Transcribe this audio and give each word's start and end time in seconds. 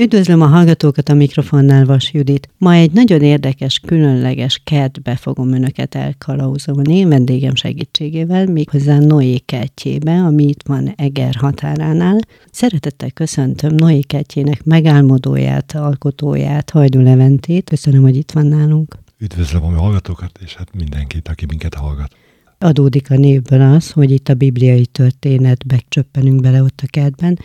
Üdvözlöm 0.00 0.40
a 0.40 0.46
hallgatókat 0.46 1.08
a 1.08 1.14
mikrofonnál, 1.14 1.84
Vas 1.84 2.12
Judit. 2.12 2.48
Ma 2.58 2.72
egy 2.72 2.92
nagyon 2.92 3.22
érdekes, 3.22 3.78
különleges 3.78 4.60
kertbe 4.64 5.16
fogom 5.16 5.52
önöket 5.52 5.94
elkalauzolni, 5.94 7.04
vendégem 7.04 7.54
segítségével, 7.54 8.46
méghozzá 8.46 8.98
Noé 8.98 9.38
kertjébe, 9.38 10.12
ami 10.12 10.44
itt 10.44 10.62
van 10.66 10.92
Eger 10.96 11.34
határánál. 11.34 12.18
Szeretettel 12.50 13.10
köszöntöm 13.10 13.74
Noé 13.74 14.00
kertjének 14.00 14.64
megálmodóját, 14.64 15.72
alkotóját, 15.72 16.70
Hajdú 16.70 17.00
Leventét. 17.00 17.68
Köszönöm, 17.68 18.02
hogy 18.02 18.16
itt 18.16 18.30
van 18.30 18.46
nálunk. 18.46 18.96
Üdvözlöm 19.18 19.64
a 19.64 19.68
hallgatókat, 19.68 20.38
és 20.44 20.54
hát 20.54 20.74
mindenkit, 20.74 21.28
aki 21.28 21.46
minket 21.46 21.74
hallgat. 21.74 22.12
Adódik 22.58 23.10
a 23.10 23.16
névből 23.16 23.60
az, 23.60 23.90
hogy 23.90 24.10
itt 24.10 24.28
a 24.28 24.34
bibliai 24.34 24.86
történetbe 24.86 25.82
csöppenünk 25.88 26.40
bele 26.40 26.62
ott 26.62 26.80
a 26.82 26.86
kertben, 26.90 27.38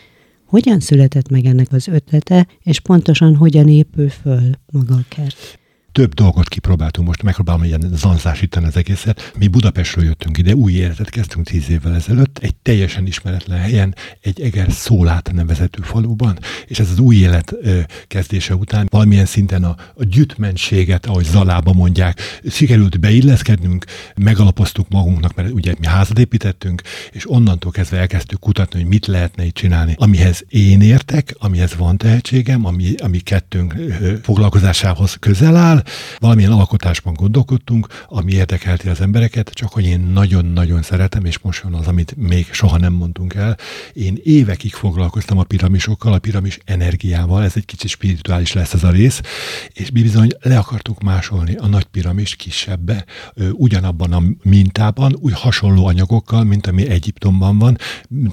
hogyan 0.53 0.79
született 0.79 1.29
meg 1.29 1.45
ennek 1.45 1.71
az 1.71 1.87
ötlete, 1.87 2.47
és 2.59 2.79
pontosan 2.79 3.35
hogyan 3.35 3.69
épül 3.69 4.09
föl 4.09 4.49
maga 4.71 4.95
a 4.95 5.05
kert? 5.07 5.62
Több 5.93 6.13
dolgot 6.13 6.47
kipróbáltunk, 6.47 7.07
most 7.07 7.23
megpróbálom 7.23 7.63
ilyen 7.63 7.89
zanzásítani 7.93 8.65
az 8.65 8.77
egészet. 8.77 9.33
Mi 9.37 9.47
Budapestről 9.47 10.03
jöttünk 10.03 10.37
ide, 10.37 10.55
új 10.55 10.73
életet 10.73 11.09
kezdtünk 11.09 11.45
tíz 11.45 11.69
évvel 11.69 11.95
ezelőtt, 11.95 12.37
egy 12.37 12.55
teljesen 12.55 13.07
ismeretlen 13.07 13.59
helyen, 13.59 13.95
egy 14.21 14.41
Eger 14.41 14.71
Szólát 14.71 15.31
nevezetű 15.33 15.81
faluban, 15.81 16.39
és 16.67 16.79
ez 16.79 16.89
az 16.89 16.99
új 16.99 17.15
élet 17.15 17.55
kezdése 18.07 18.55
után 18.55 18.87
valamilyen 18.89 19.25
szinten 19.25 19.63
a, 19.63 19.75
a 19.93 20.03
gyütmenséget, 20.03 21.05
ahogy 21.05 21.25
Zalába 21.25 21.73
mondják, 21.73 22.19
sikerült 22.49 22.99
beilleszkednünk, 22.99 23.85
megalapoztuk 24.15 24.89
magunknak, 24.89 25.35
mert 25.35 25.51
ugye 25.51 25.73
mi 25.79 25.85
házat 25.85 26.19
építettünk, 26.19 26.81
és 27.11 27.29
onnantól 27.29 27.71
kezdve 27.71 27.97
elkezdtük 27.97 28.39
kutatni, 28.39 28.79
hogy 28.79 28.89
mit 28.89 29.05
lehetne 29.05 29.45
itt 29.45 29.55
csinálni, 29.55 29.93
amihez 29.97 30.45
én 30.49 30.81
értek, 30.81 31.35
amihez 31.37 31.75
van 31.75 31.97
tehetségem, 31.97 32.65
ami, 32.65 32.93
ami 32.97 33.19
kettőnk 33.19 33.75
foglalkozásához 34.21 35.15
közel 35.19 35.55
áll, 35.55 35.82
valamilyen 36.17 36.51
alkotásban 36.51 37.13
gondolkodtunk, 37.13 37.87
ami 38.07 38.31
érdekelti 38.31 38.89
az 38.89 39.01
embereket, 39.01 39.49
csak 39.49 39.71
hogy 39.71 39.85
én 39.85 39.99
nagyon-nagyon 39.99 40.81
szeretem, 40.81 41.25
és 41.25 41.39
most 41.39 41.61
van 41.61 41.73
az, 41.73 41.87
amit 41.87 42.15
még 42.17 42.47
soha 42.51 42.77
nem 42.77 42.93
mondtunk 42.93 43.33
el. 43.33 43.57
Én 43.93 44.19
évekig 44.23 44.73
foglalkoztam 44.73 45.37
a 45.37 45.43
piramisokkal, 45.43 46.13
a 46.13 46.19
piramis 46.19 46.59
energiával, 46.65 47.43
ez 47.43 47.53
egy 47.55 47.65
kicsit 47.65 47.89
spirituális 47.89 48.53
lesz 48.53 48.73
ez 48.73 48.83
a 48.83 48.89
rész, 48.89 49.21
és 49.73 49.91
mi 49.91 50.01
bizony 50.01 50.29
le 50.41 50.57
akartuk 50.57 51.01
másolni 51.01 51.55
a 51.55 51.67
nagy 51.67 51.83
piramis 51.83 52.35
kisebbe, 52.35 53.05
ugyanabban 53.51 54.13
a 54.13 54.21
mintában, 54.43 55.15
úgy 55.19 55.33
hasonló 55.33 55.85
anyagokkal, 55.85 56.43
mint 56.43 56.67
ami 56.67 56.89
Egyiptomban 56.89 57.57
van. 57.57 57.77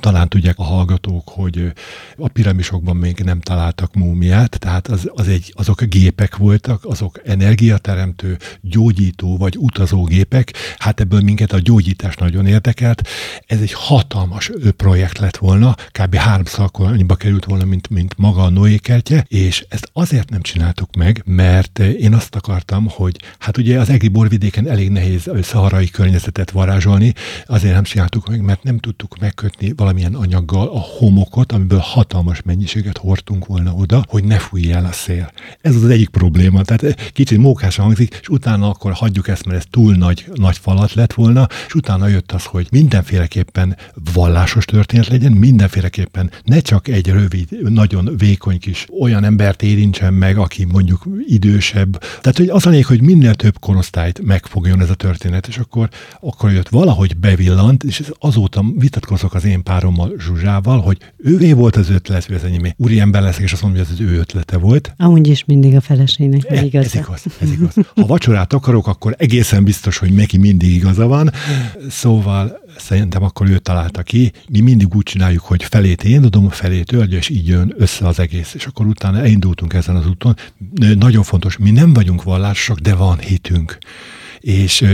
Talán 0.00 0.28
tudják 0.28 0.58
a 0.58 0.62
hallgatók, 0.62 1.28
hogy 1.28 1.72
a 2.16 2.28
piramisokban 2.28 2.96
még 2.96 3.18
nem 3.18 3.40
találtak 3.40 3.94
múmiát, 3.94 4.58
tehát 4.58 4.88
az, 4.88 5.10
az 5.14 5.28
egy, 5.28 5.52
azok 5.56 5.82
gépek 5.82 6.36
voltak, 6.36 6.84
azok 6.84 7.20
energiateremtő, 7.40 8.36
gyógyító 8.60 9.36
vagy 9.36 9.56
utazógépek, 9.58 10.52
hát 10.78 11.00
ebből 11.00 11.20
minket 11.20 11.52
a 11.52 11.58
gyógyítás 11.58 12.14
nagyon 12.14 12.46
érdekelt. 12.46 13.08
Ez 13.46 13.60
egy 13.60 13.72
hatalmas 13.72 14.50
projekt 14.76 15.18
lett 15.18 15.36
volna, 15.36 15.74
kb. 15.90 16.14
háromszor 16.14 16.70
annyiba 16.72 17.14
került 17.14 17.44
volna, 17.44 17.64
mint, 17.64 17.88
mint 17.88 18.14
maga 18.18 18.42
a 18.42 18.48
Noé 18.48 18.76
kertje, 18.76 19.24
és 19.28 19.64
ezt 19.68 19.90
azért 19.92 20.30
nem 20.30 20.42
csináltuk 20.42 20.96
meg, 20.96 21.22
mert 21.24 21.78
én 21.78 22.14
azt 22.14 22.34
akartam, 22.34 22.86
hogy 22.88 23.16
hát 23.38 23.56
ugye 23.56 23.78
az 23.78 23.88
egri 23.88 24.08
borvidéken 24.08 24.68
elég 24.68 24.90
nehéz 24.90 25.30
szaharai 25.42 25.88
környezetet 25.88 26.50
varázsolni, 26.50 27.14
azért 27.46 27.74
nem 27.74 27.82
csináltuk 27.82 28.28
meg, 28.28 28.42
mert 28.42 28.62
nem 28.62 28.78
tudtuk 28.78 29.18
megkötni 29.18 29.72
valamilyen 29.76 30.14
anyaggal 30.14 30.68
a 30.68 30.78
homokot, 30.78 31.52
amiből 31.52 31.78
hatalmas 31.78 32.42
mennyiséget 32.42 32.98
hordtunk 32.98 33.46
volna 33.46 33.72
oda, 33.72 34.04
hogy 34.08 34.24
ne 34.24 34.38
fújj 34.38 34.72
el 34.72 34.84
a 34.84 34.92
szél. 34.92 35.32
Ez 35.60 35.74
az 35.74 35.84
egyik 35.84 36.08
probléma. 36.08 36.62
Tehát 36.62 37.10
kicsit 37.12 37.29
mókásan 37.38 37.84
hangzik, 37.84 38.18
és 38.20 38.28
utána 38.28 38.68
akkor 38.68 38.92
hagyjuk 38.92 39.28
ezt, 39.28 39.46
mert 39.46 39.58
ez 39.58 39.64
túl 39.70 39.94
nagy, 39.94 40.24
nagy 40.34 40.58
falat 40.58 40.92
lett 40.92 41.12
volna, 41.12 41.46
és 41.66 41.74
utána 41.74 42.06
jött 42.06 42.32
az, 42.32 42.44
hogy 42.44 42.66
mindenféleképpen 42.70 43.76
vallásos 44.14 44.64
történet 44.64 45.08
legyen, 45.08 45.32
mindenféleképpen 45.32 46.30
ne 46.44 46.60
csak 46.60 46.88
egy 46.88 47.08
rövid, 47.08 47.48
nagyon 47.62 48.14
vékony 48.18 48.58
kis 48.58 48.86
olyan 49.00 49.24
embert 49.24 49.62
érintsen 49.62 50.14
meg, 50.14 50.38
aki 50.38 50.64
mondjuk 50.64 51.06
idősebb. 51.26 51.98
Tehát, 51.98 52.36
hogy 52.36 52.48
az 52.48 52.66
a 52.66 52.70
lényeg, 52.70 52.86
hogy 52.86 53.02
minél 53.02 53.34
több 53.34 53.58
korosztályt 53.58 54.20
megfogjon 54.22 54.80
ez 54.80 54.90
a 54.90 54.94
történet, 54.94 55.46
és 55.46 55.58
akkor, 55.58 55.88
akkor 56.20 56.52
jött 56.52 56.68
valahogy 56.68 57.16
bevillant, 57.16 57.84
és 57.84 58.02
azóta 58.18 58.64
vitatkozok 58.76 59.34
az 59.34 59.44
én 59.44 59.62
párommal 59.62 60.12
Zsuzsával, 60.18 60.80
hogy 60.80 60.98
ővé 61.16 61.52
volt 61.52 61.76
az 61.76 61.90
ötlet, 61.90 62.24
hogy 62.24 62.34
ez 62.34 62.42
enyémé. 62.42 62.74
Úri 62.76 63.00
ember 63.00 63.22
leszek, 63.22 63.42
és 63.42 63.52
azt 63.52 63.62
mondom, 63.62 63.80
hogy 63.80 63.88
ez 63.90 64.00
az 64.00 64.06
ő 64.06 64.18
ötlete 64.18 64.56
volt. 64.56 64.94
Amúgy 64.96 65.28
is 65.28 65.44
mindig 65.44 65.74
a 65.74 65.80
feleségnek 65.80 66.50
e, 66.50 66.64
igaz. 66.64 66.84
Ez 66.84 66.94
igaz, 66.94 67.19
ez 67.40 67.50
igaz. 67.52 67.74
Ha 67.94 68.06
vacsorát 68.06 68.52
akarok, 68.52 68.86
akkor 68.86 69.14
egészen 69.18 69.64
biztos, 69.64 69.98
hogy 69.98 70.12
neki 70.12 70.38
mindig 70.38 70.74
igaza 70.74 71.06
van. 71.06 71.30
Szóval 71.90 72.58
szerintem 72.78 73.22
akkor 73.22 73.50
ő 73.50 73.58
találta 73.58 74.02
ki. 74.02 74.32
Mi 74.48 74.60
mindig 74.60 74.94
úgy 74.94 75.02
csináljuk, 75.02 75.42
hogy 75.42 75.64
felét 75.64 76.04
én 76.04 76.24
adom, 76.24 76.48
felét 76.48 76.92
ő 76.92 77.02
és 77.02 77.28
így 77.28 77.48
jön 77.48 77.74
össze 77.78 78.06
az 78.06 78.18
egész. 78.18 78.54
És 78.54 78.66
akkor 78.66 78.86
utána 78.86 79.18
elindultunk 79.18 79.74
ezen 79.74 79.96
az 79.96 80.06
úton. 80.06 80.36
Nagyon 80.98 81.22
fontos, 81.22 81.56
mi 81.56 81.70
nem 81.70 81.92
vagyunk 81.92 82.22
vallásosok, 82.22 82.78
de 82.78 82.94
van 82.94 83.18
hitünk. 83.18 83.78
És 84.40 84.84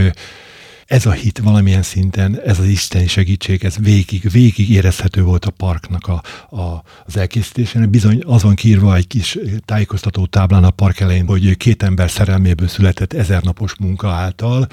ez 0.87 1.05
a 1.05 1.11
hit 1.11 1.39
valamilyen 1.39 1.81
szinten, 1.81 2.39
ez 2.45 2.59
az 2.59 2.65
isteni 2.65 3.07
segítség, 3.07 3.63
ez 3.63 3.75
végig, 3.77 4.31
végig 4.31 4.69
érezhető 4.69 5.23
volt 5.23 5.45
a 5.45 5.51
parknak 5.51 6.07
a, 6.07 6.21
a, 6.55 6.83
az 7.05 7.17
elkészítésén. 7.17 7.89
Bizony 7.89 8.21
az 8.25 8.43
van 8.43 8.55
kiírva 8.55 8.95
egy 8.95 9.07
kis 9.07 9.37
tájékoztató 9.65 10.25
táblán 10.25 10.63
a 10.63 10.69
park 10.69 10.99
elején, 10.99 11.25
hogy 11.25 11.57
két 11.57 11.83
ember 11.83 12.09
szerelméből 12.09 12.67
született 12.67 13.13
ezernapos 13.13 13.75
munka 13.79 14.09
által. 14.09 14.67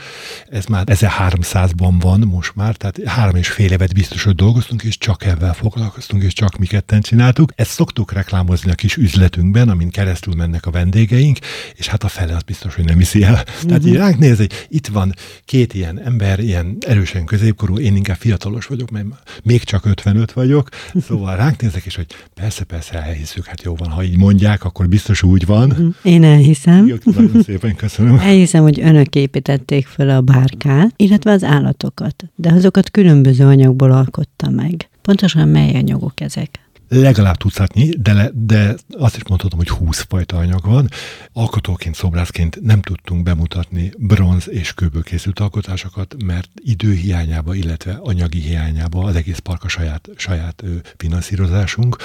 Ez 0.49 0.65
már 0.65 0.85
1300-ban 0.87 1.95
van 2.01 2.21
most 2.21 2.55
már, 2.55 2.77
tehát 2.77 3.01
három 3.05 3.37
és 3.37 3.49
fél 3.49 3.73
évet 3.73 3.95
biztos, 3.95 4.23
hogy 4.23 4.35
dolgoztunk, 4.35 4.83
és 4.83 4.99
csak 4.99 5.25
ebben 5.25 5.53
foglalkoztunk, 5.53 6.23
és 6.23 6.33
csak 6.33 6.57
mi 6.57 6.67
ketten 6.67 7.01
csináltuk. 7.01 7.53
Ezt 7.55 7.71
szoktuk 7.71 8.13
reklámozni 8.13 8.71
a 8.71 8.75
kis 8.75 8.97
üzletünkben, 8.97 9.69
amin 9.69 9.91
keresztül 9.91 10.35
mennek 10.35 10.67
a 10.67 10.71
vendégeink, 10.71 11.39
és 11.75 11.87
hát 11.87 12.05
a 12.05 12.09
fele 12.09 12.35
az 12.35 12.43
biztos, 12.43 12.75
hogy 12.75 12.85
nem 12.85 12.99
hiszi 12.99 13.23
el. 13.23 13.45
Tehát 13.67 13.87
így 13.87 13.97
ránk 13.97 14.19
néz, 14.19 14.37
hogy 14.37 14.67
itt 14.69 14.87
van 14.87 15.15
két 15.45 15.75
ilyen 15.75 16.03
ember, 16.05 16.39
ilyen 16.39 16.77
erősen 16.81 17.25
középkorú, 17.25 17.79
én 17.79 17.97
inkább 17.97 18.17
fiatalos 18.17 18.67
vagyok, 18.67 18.91
mert 18.91 19.07
még 19.43 19.63
csak 19.63 19.85
55 19.85 20.33
vagyok, 20.33 20.69
szóval 21.07 21.37
ránk 21.37 21.61
nézek, 21.61 21.85
és 21.85 21.97
hogy 21.97 22.07
persze, 22.35 22.65
persze 22.65 23.03
elhiszük, 23.03 23.45
hát 23.45 23.63
jó 23.63 23.75
van, 23.75 23.89
ha 23.89 24.03
így 24.03 24.17
mondják, 24.17 24.65
akkor 24.65 24.89
biztos 24.89 25.23
úgy 25.23 25.47
van. 25.47 25.69
Mhm. 25.69 25.89
Én 26.03 26.25
elhiszem. 26.25 26.87
Jó, 26.87 26.97
nagyon 27.05 27.43
szépen 27.43 27.77
köszönöm. 27.77 28.19
Elhiszem, 28.19 28.63
hogy 28.63 28.81
önök 28.81 29.15
építették 29.15 29.87
fel 29.87 30.11
a 30.11 30.21
bárkát, 30.21 30.93
illetve 30.97 31.31
az 31.31 31.45
állatokat, 31.45 32.25
de 32.35 32.53
azokat 32.53 32.91
különböző 32.91 33.47
anyagból 33.47 33.91
alkotta 33.93 34.51
meg. 34.51 34.89
Pontosan 35.03 35.49
mely 35.49 35.75
anyagok 35.75 36.21
ezek? 36.21 36.64
Legalább 37.01 37.37
tucatnyi, 37.37 37.89
de, 37.89 38.13
le, 38.13 38.31
de 38.35 38.75
azt 38.99 39.17
is 39.17 39.23
mondhatom, 39.29 39.59
hogy 39.59 39.69
20 39.69 40.07
fajta 40.09 40.37
anyag 40.37 40.67
van. 40.67 40.89
Alkotóként, 41.33 41.95
szobrászként 41.95 42.61
nem 42.63 42.83
tudtunk 42.83 43.23
bemutatni 43.23 43.93
bronz 43.99 44.49
és 44.49 44.75
kőből 44.75 45.03
készült 45.03 45.41
alkotásokat, 45.41 46.17
mert 46.25 46.49
időhiányába, 46.55 47.55
illetve 47.55 47.99
anyagi 48.03 48.41
hiányába 48.41 49.05
az 49.05 49.17
egész 49.17 49.39
park 49.39 49.65
a 49.65 49.69
saját, 49.69 50.09
saját 50.17 50.63
finanszírozásunk. 50.97 51.97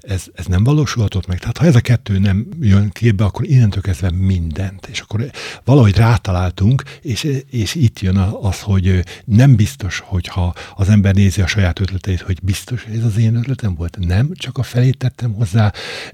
Ez, 0.00 0.24
ez 0.34 0.46
nem 0.46 0.64
valósulhatott 0.64 1.26
meg. 1.26 1.38
Tehát 1.38 1.58
ha 1.58 1.64
ez 1.64 1.76
a 1.76 1.80
kettő 1.80 2.18
nem 2.18 2.46
jön 2.60 2.90
képbe, 2.90 3.24
akkor 3.24 3.46
innentől 3.46 3.82
kezdve 3.82 4.10
mindent. 4.10 4.86
És 4.86 5.00
akkor 5.00 5.30
valahogy 5.64 5.96
rátaláltunk, 5.96 6.82
és, 7.02 7.42
és 7.50 7.74
itt 7.74 8.00
jön 8.00 8.16
az, 8.16 8.60
hogy 8.60 9.04
nem 9.24 9.56
biztos, 9.56 9.98
hogyha 9.98 10.54
az 10.74 10.88
ember 10.88 11.14
nézi 11.14 11.40
a 11.40 11.46
saját 11.46 11.80
ötleteit, 11.80 12.20
hogy 12.20 12.38
biztos, 12.42 12.84
ez 12.84 13.04
az 13.04 13.18
én 13.18 13.34
ötletem 13.34 13.74
volt 13.74 13.89
volt. 13.96 14.08
Nem, 14.08 14.30
csak 14.34 14.58
a 14.58 14.62
felét 14.62 14.96
tettem 14.96 15.32
hozzá, 15.32 15.72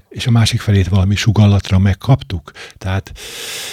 és 0.09 0.27
a 0.27 0.31
másik 0.31 0.59
felét 0.59 0.87
valami 0.87 1.15
sugallatra 1.15 1.79
megkaptuk. 1.79 2.51
Tehát 2.77 3.11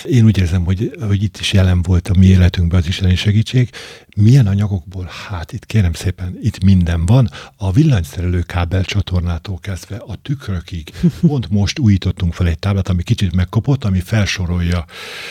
én 0.04 0.24
úgy 0.24 0.38
érzem, 0.38 0.64
hogy, 0.64 0.96
hogy 1.00 1.22
itt 1.22 1.38
is 1.38 1.52
jelen 1.52 1.82
volt 1.82 2.08
a 2.08 2.18
mi 2.18 2.26
életünkben 2.26 2.80
az 2.80 2.86
isteni 2.86 3.14
segítség. 3.14 3.70
Milyen 4.16 4.46
anyagokból? 4.46 5.10
Hát 5.28 5.52
itt 5.52 5.66
kérem 5.66 5.92
szépen, 5.92 6.38
itt 6.42 6.64
minden 6.64 7.06
van. 7.06 7.30
A 7.56 7.72
villanyszerelő 7.72 8.40
kábel 8.40 8.84
csatornától 8.84 9.58
kezdve 9.58 9.96
a 9.96 10.14
tükrökig. 10.22 10.92
Pont 11.20 11.50
most 11.50 11.78
újítottunk 11.78 12.34
fel 12.34 12.46
egy 12.46 12.58
táblát, 12.58 12.88
ami 12.88 13.02
kicsit 13.02 13.34
megkopott, 13.34 13.84
ami 13.84 14.00
felsorolja 14.00 14.84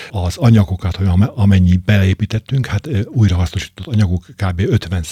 az 0.09 0.37
anyagokat, 0.37 0.95
hogy 0.95 1.07
amennyi 1.35 1.77
beleépítettünk, 1.77 2.65
hát 2.65 2.89
újrahasznosított 3.05 3.87
anyagok 3.87 4.25
kb. 4.35 4.59
50 4.59 5.03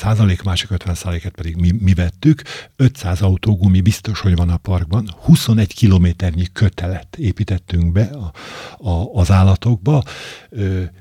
másik 0.44 0.72
50 0.72 0.96
et 1.24 1.30
pedig 1.30 1.56
mi, 1.56 1.72
mi 1.72 1.94
vettük. 1.94 2.42
500 2.76 3.22
autó 3.22 3.41
autógumi 3.46 3.82
biztos, 3.82 4.20
hogy 4.20 4.36
van 4.36 4.50
a 4.50 4.58
parkban. 4.58 5.16
21 5.20 5.74
kilométernyi 5.74 6.46
kötelet 6.54 7.16
építettünk 7.18 7.92
be 7.92 8.02
a, 8.02 8.32
a, 8.90 9.10
az 9.14 9.32
állatokba. 9.32 10.04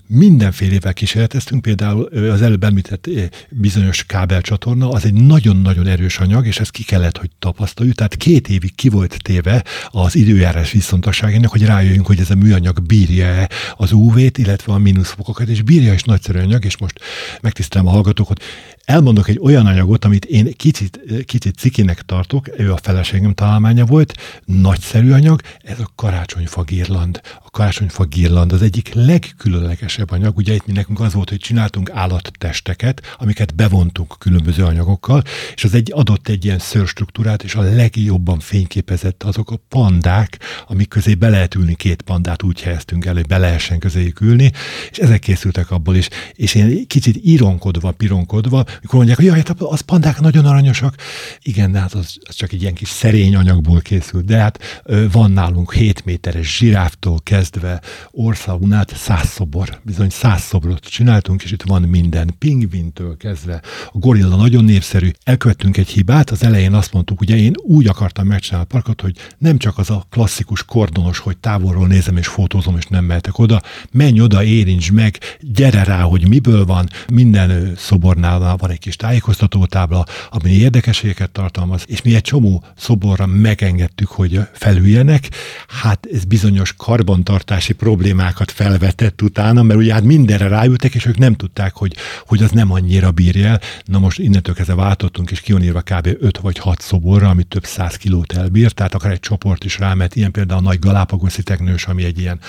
Mindenfélevel 0.07 0.93
kísérleteztünk, 0.93 1.63
például 1.63 2.05
az 2.31 2.43
előbb 2.43 2.65
említett 2.65 3.09
bizonyos 3.51 4.05
kábelcsatorna, 4.05 4.89
az 4.89 5.05
egy 5.05 5.15
nagyon-nagyon 5.15 5.87
erős 5.87 6.19
anyag, 6.19 6.47
és 6.47 6.61
ezt 6.61 6.71
ki 6.71 6.85
kellett, 6.85 7.17
hogy 7.17 7.31
tapasztaljuk. 7.39 7.95
Tehát 7.95 8.17
két 8.17 8.49
évig 8.49 8.75
ki 8.75 8.89
volt 8.89 9.17
téve 9.23 9.65
az 9.89 10.15
időjárás 10.15 10.73
viszontosságának, 10.73 11.51
hogy 11.51 11.65
rájöjjünk, 11.65 12.07
hogy 12.07 12.21
ez 12.21 12.31
a 12.31 12.35
műanyag 12.35 12.83
bírja 12.83 13.47
az 13.77 13.93
UV-t, 13.93 14.39
illetve 14.39 14.73
a 14.73 14.79
mínuszfokokat, 14.79 15.49
és 15.49 15.63
bírja 15.63 15.93
is 15.93 16.03
nagyszerű 16.03 16.39
anyag, 16.39 16.65
és 16.65 16.79
most 16.79 17.01
megtisztelem 17.41 17.87
a 17.87 17.91
hallgatókat, 17.91 18.43
elmondok 18.91 19.29
egy 19.29 19.39
olyan 19.43 19.67
anyagot, 19.67 20.05
amit 20.05 20.25
én 20.25 20.53
kicsit, 20.57 21.01
kicsit 21.27 21.57
cikinek 21.57 22.03
tartok, 22.03 22.51
ő 22.59 22.73
a 22.73 22.77
feleségem 22.77 23.35
találmánya 23.35 23.85
volt, 23.85 24.15
nagyszerű 24.45 25.13
anyag, 25.13 25.41
ez 25.63 25.81
a 25.81 25.91
karácsonyfa 25.95 26.63
gírland. 26.63 27.21
A 27.45 27.51
karácsonyfa 27.51 28.05
gírland 28.05 28.53
az 28.53 28.63
egyik 28.63 28.95
legkülönlegesebb 28.95 30.11
anyag, 30.11 30.37
ugye 30.37 30.55
itt 30.55 30.67
mi 30.67 30.73
nekünk 30.73 31.01
az 31.01 31.13
volt, 31.13 31.29
hogy 31.29 31.39
csináltunk 31.39 31.91
állattesteket, 31.91 33.17
amiket 33.19 33.55
bevontunk 33.55 34.15
különböző 34.19 34.65
anyagokkal, 34.65 35.23
és 35.55 35.65
az 35.65 35.75
egy 35.75 35.93
adott 35.95 36.29
egy 36.29 36.45
ilyen 36.45 36.59
szörstruktúrát, 36.59 37.43
és 37.43 37.55
a 37.55 37.63
legjobban 37.63 38.39
fényképezett 38.39 39.23
azok 39.23 39.51
a 39.51 39.61
pandák, 39.69 40.39
amik 40.69 40.89
közé 40.89 41.15
be 41.15 41.29
lehet 41.29 41.55
ülni, 41.55 41.75
két 41.75 42.03
pandát 42.03 42.43
úgy 42.43 42.61
helyeztünk 42.61 43.05
el, 43.05 43.15
hogy 43.15 43.27
be 43.27 43.39
lehessen 43.39 43.79
közéjük 43.79 44.21
ülni, 44.21 44.53
és 44.91 44.99
ezek 44.99 45.19
készültek 45.19 45.71
abból 45.71 45.97
is. 45.97 46.09
És 46.33 46.55
én 46.55 46.87
kicsit 46.87 47.21
íronkodva, 47.25 47.91
pironkodva, 47.91 48.65
mikor 48.81 48.97
mondják, 48.97 49.17
hogy 49.17 49.27
jaj, 49.27 49.43
hát 49.47 49.61
az 49.61 49.81
pandák 49.81 50.21
nagyon 50.21 50.47
aranyosak. 50.47 50.95
Igen, 51.43 51.73
de 51.73 51.79
hát 51.79 51.93
az, 51.93 52.17
az 52.29 52.35
csak 52.35 52.53
egy 52.53 52.61
ilyen 52.61 52.75
kis 52.75 52.89
szerény 52.89 53.37
anyagból 53.37 53.81
készült. 53.81 54.25
De 54.25 54.37
hát 54.37 54.83
van 55.13 55.31
nálunk 55.31 55.73
7 55.73 56.05
méteres 56.05 56.57
zsiráftól 56.57 57.19
kezdve 57.23 57.81
Országunk 58.11 58.73
át 58.73 58.97
száz 58.97 59.29
szobor. 59.29 59.81
Bizony 59.83 60.11
száz 60.11 60.43
szobrot 60.43 60.85
csináltunk, 60.85 61.43
és 61.43 61.53
itt 61.53 61.63
van 61.63 61.83
minden. 61.83 62.35
Pingvintől 62.39 63.17
kezdve. 63.17 63.63
A 63.93 63.99
gorilla 63.99 64.37
nagyon 64.37 64.65
népszerű. 64.65 65.11
Elkövettünk 65.25 65.77
egy 65.77 65.89
hibát, 65.89 66.31
az 66.31 66.43
elején 66.43 66.73
azt 66.73 66.93
mondtuk, 66.93 67.21
ugye 67.21 67.37
én 67.37 67.53
úgy 67.57 67.87
akartam 67.87 68.27
megcsinálni 68.27 68.67
a 68.71 68.73
parkot, 68.73 69.01
hogy 69.01 69.17
nem 69.39 69.59
csak 69.59 69.79
az 69.79 69.91
a 69.91 70.07
klasszikus 70.11 70.65
kordonos, 70.65 71.19
hogy 71.19 71.37
távolról 71.37 71.87
nézem 71.87 72.17
és 72.17 72.27
fotózom, 72.27 72.77
és 72.77 72.87
nem 72.87 73.05
mehetek 73.05 73.39
oda. 73.39 73.63
Menj 73.93 74.21
oda, 74.21 74.45
érints 74.45 74.93
meg, 74.93 75.19
gyere 75.41 75.85
rá, 75.85 76.03
hogy 76.03 76.29
miből 76.29 76.65
van. 76.65 76.89
Minden 77.13 77.75
szobornál 77.77 78.39
van 78.39 78.57
egy 78.71 78.79
kis 78.79 78.97
tájékoztatótábla, 78.97 80.05
ami 80.31 80.51
érdekességeket 80.51 81.31
tartalmaz, 81.31 81.85
és 81.87 82.03
mi 82.03 82.15
egy 82.15 82.23
csomó 82.23 82.65
szoborra 82.77 83.27
megengedtük, 83.27 84.09
hogy 84.09 84.41
felüljenek. 84.53 85.29
Hát 85.69 86.07
ez 86.13 86.25
bizonyos 86.25 86.75
karbantartási 86.77 87.73
problémákat 87.73 88.51
felvetett 88.51 89.23
utána, 89.23 89.63
mert 89.63 89.79
ugye 89.79 89.93
hát 89.93 90.05
mindenre 90.05 90.49
ráültek, 90.49 90.95
és 90.95 91.07
ők 91.07 91.19
nem 91.19 91.35
tudták, 91.35 91.75
hogy, 91.75 91.97
hogy 92.27 92.43
az 92.43 92.51
nem 92.51 92.73
annyira 92.73 93.11
bírja 93.11 93.47
el. 93.47 93.61
Na 93.85 93.99
most 93.99 94.19
innentől 94.19 94.55
kezdve 94.55 94.75
váltottunk, 94.75 95.31
és 95.31 95.41
kionírva 95.41 95.81
kb. 95.81 96.17
5 96.21 96.39
vagy 96.39 96.59
6 96.59 96.81
szoborra, 96.81 97.29
ami 97.29 97.43
több 97.43 97.65
száz 97.65 97.97
kilót 97.97 98.33
elbír, 98.33 98.73
tehát 98.73 98.95
akár 98.95 99.13
egy 99.13 99.21
csoport 99.21 99.65
is 99.65 99.79
rámet, 99.79 100.17
ilyen 100.17 100.31
például 100.31 100.59
a 100.61 100.63
nagy 100.63 100.79
galápagoszi 100.79 101.43
teknős, 101.43 101.87
ami 101.87 102.05
egy 102.05 102.19
ilyen 102.19 102.41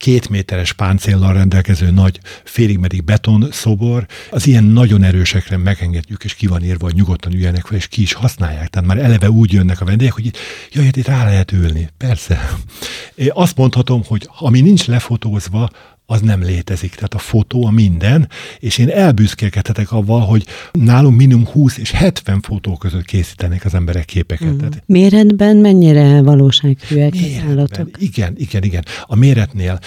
két 0.00 0.28
méteres 0.28 0.72
páncéllal 0.72 1.32
rendelkező 1.32 1.90
nagy 1.90 2.20
félig 2.44 2.78
meddig 2.78 3.04
beton 3.04 3.48
szobor, 3.52 4.06
az 4.30 4.46
ilyen 4.46 4.64
nagyon 4.64 5.02
erősekre 5.02 5.56
megengedjük, 5.56 6.24
és 6.24 6.34
ki 6.34 6.46
van 6.46 6.64
írva, 6.64 6.84
hogy 6.84 6.94
nyugodtan 6.94 7.32
üljenek 7.34 7.66
fel, 7.66 7.76
és 7.76 7.86
ki 7.86 8.02
is 8.02 8.12
használják. 8.12 8.68
Tehát 8.68 8.88
már 8.88 8.98
eleve 8.98 9.30
úgy 9.30 9.52
jönnek 9.52 9.80
a 9.80 9.84
vendégek, 9.84 10.12
hogy 10.12 10.30
jaj, 10.72 10.86
itt 10.86 11.06
rá 11.06 11.24
lehet 11.24 11.52
ülni. 11.52 11.88
Persze. 11.96 12.50
Én 13.14 13.30
azt 13.32 13.56
mondhatom, 13.56 14.02
hogy 14.06 14.28
ami 14.38 14.60
nincs 14.60 14.86
lefotózva, 14.86 15.70
az 16.10 16.20
nem 16.20 16.42
létezik. 16.42 16.94
Tehát 16.94 17.14
a 17.14 17.18
fotó 17.18 17.66
a 17.66 17.70
minden, 17.70 18.28
és 18.58 18.78
én 18.78 18.88
elbüszkélkedhetek 18.88 19.92
avval, 19.92 20.20
hogy 20.20 20.46
nálunk 20.72 21.16
minimum 21.16 21.46
20 21.46 21.78
és 21.78 21.90
70 21.90 22.40
fotó 22.40 22.76
között 22.76 23.04
készítenek 23.04 23.64
az 23.64 23.74
emberek 23.74 24.04
képeket. 24.04 24.52
Mm. 24.52 24.56
Tehát, 24.56 24.82
Méretben 24.86 25.56
mennyire 25.56 26.22
valósághűek 26.22 27.12
az 27.12 27.42
állatok? 27.48 27.90
Igen, 27.98 28.34
igen, 28.36 28.62
igen. 28.62 28.84
A 29.02 29.16
méretnél 29.16 29.78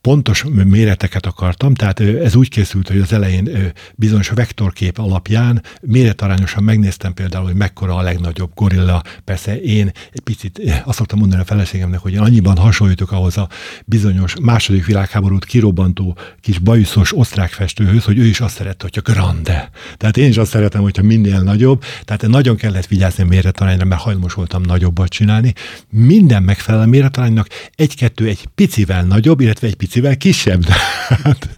pontos 0.00 0.44
méreteket 0.64 1.26
akartam, 1.26 1.74
tehát 1.74 2.00
ez 2.00 2.34
úgy 2.34 2.48
készült, 2.48 2.88
hogy 2.88 3.00
az 3.00 3.12
elején 3.12 3.72
bizonyos 3.94 4.28
vektorkép 4.28 4.98
alapján 4.98 5.62
méretarányosan 5.80 6.62
megnéztem 6.62 7.14
például, 7.14 7.44
hogy 7.44 7.54
mekkora 7.54 7.96
a 7.96 8.02
legnagyobb 8.02 8.50
gorilla. 8.54 9.02
Persze 9.24 9.60
én 9.60 9.90
egy 10.12 10.20
picit 10.20 10.60
azt 10.84 10.98
szoktam 10.98 11.18
mondani 11.18 11.42
a 11.42 11.44
feleségemnek, 11.44 12.00
hogy 12.00 12.16
annyiban 12.16 12.56
hasonlítok 12.56 13.12
ahhoz 13.12 13.36
a 13.36 13.48
bizonyos 13.84 14.34
második 14.42 14.86
világháborút 14.86 15.44
kirobbantó 15.44 16.16
kis 16.40 16.58
bajuszos 16.58 17.16
osztrák 17.16 17.50
festőhöz, 17.50 18.04
hogy 18.04 18.18
ő 18.18 18.24
is 18.24 18.40
azt 18.40 18.54
szerette, 18.54 18.88
hogyha 18.92 19.12
grande. 19.12 19.70
Tehát 19.96 20.16
én 20.16 20.28
is 20.28 20.36
azt 20.36 20.50
szeretem, 20.50 20.82
hogyha 20.82 21.02
minél 21.02 21.40
nagyobb. 21.40 21.84
Tehát 22.04 22.26
nagyon 22.26 22.56
kellett 22.56 22.86
vigyázni 22.86 23.22
a 23.22 23.26
méretarányra, 23.26 23.84
mert 23.84 24.00
hajlamos 24.00 24.34
voltam 24.34 24.62
nagyobbat 24.62 25.08
csinálni. 25.08 25.52
Minden 25.88 26.42
megfelel 26.42 26.86
méretaránynak, 26.86 27.48
egy-kettő 27.74 28.26
egy 28.26 28.48
picivel 28.54 29.04
nagyobb, 29.04 29.40
illetve 29.40 29.66
egy 29.66 29.76
picivel 29.90 30.16
kisebb. 30.16 30.64
Hát, 31.24 31.48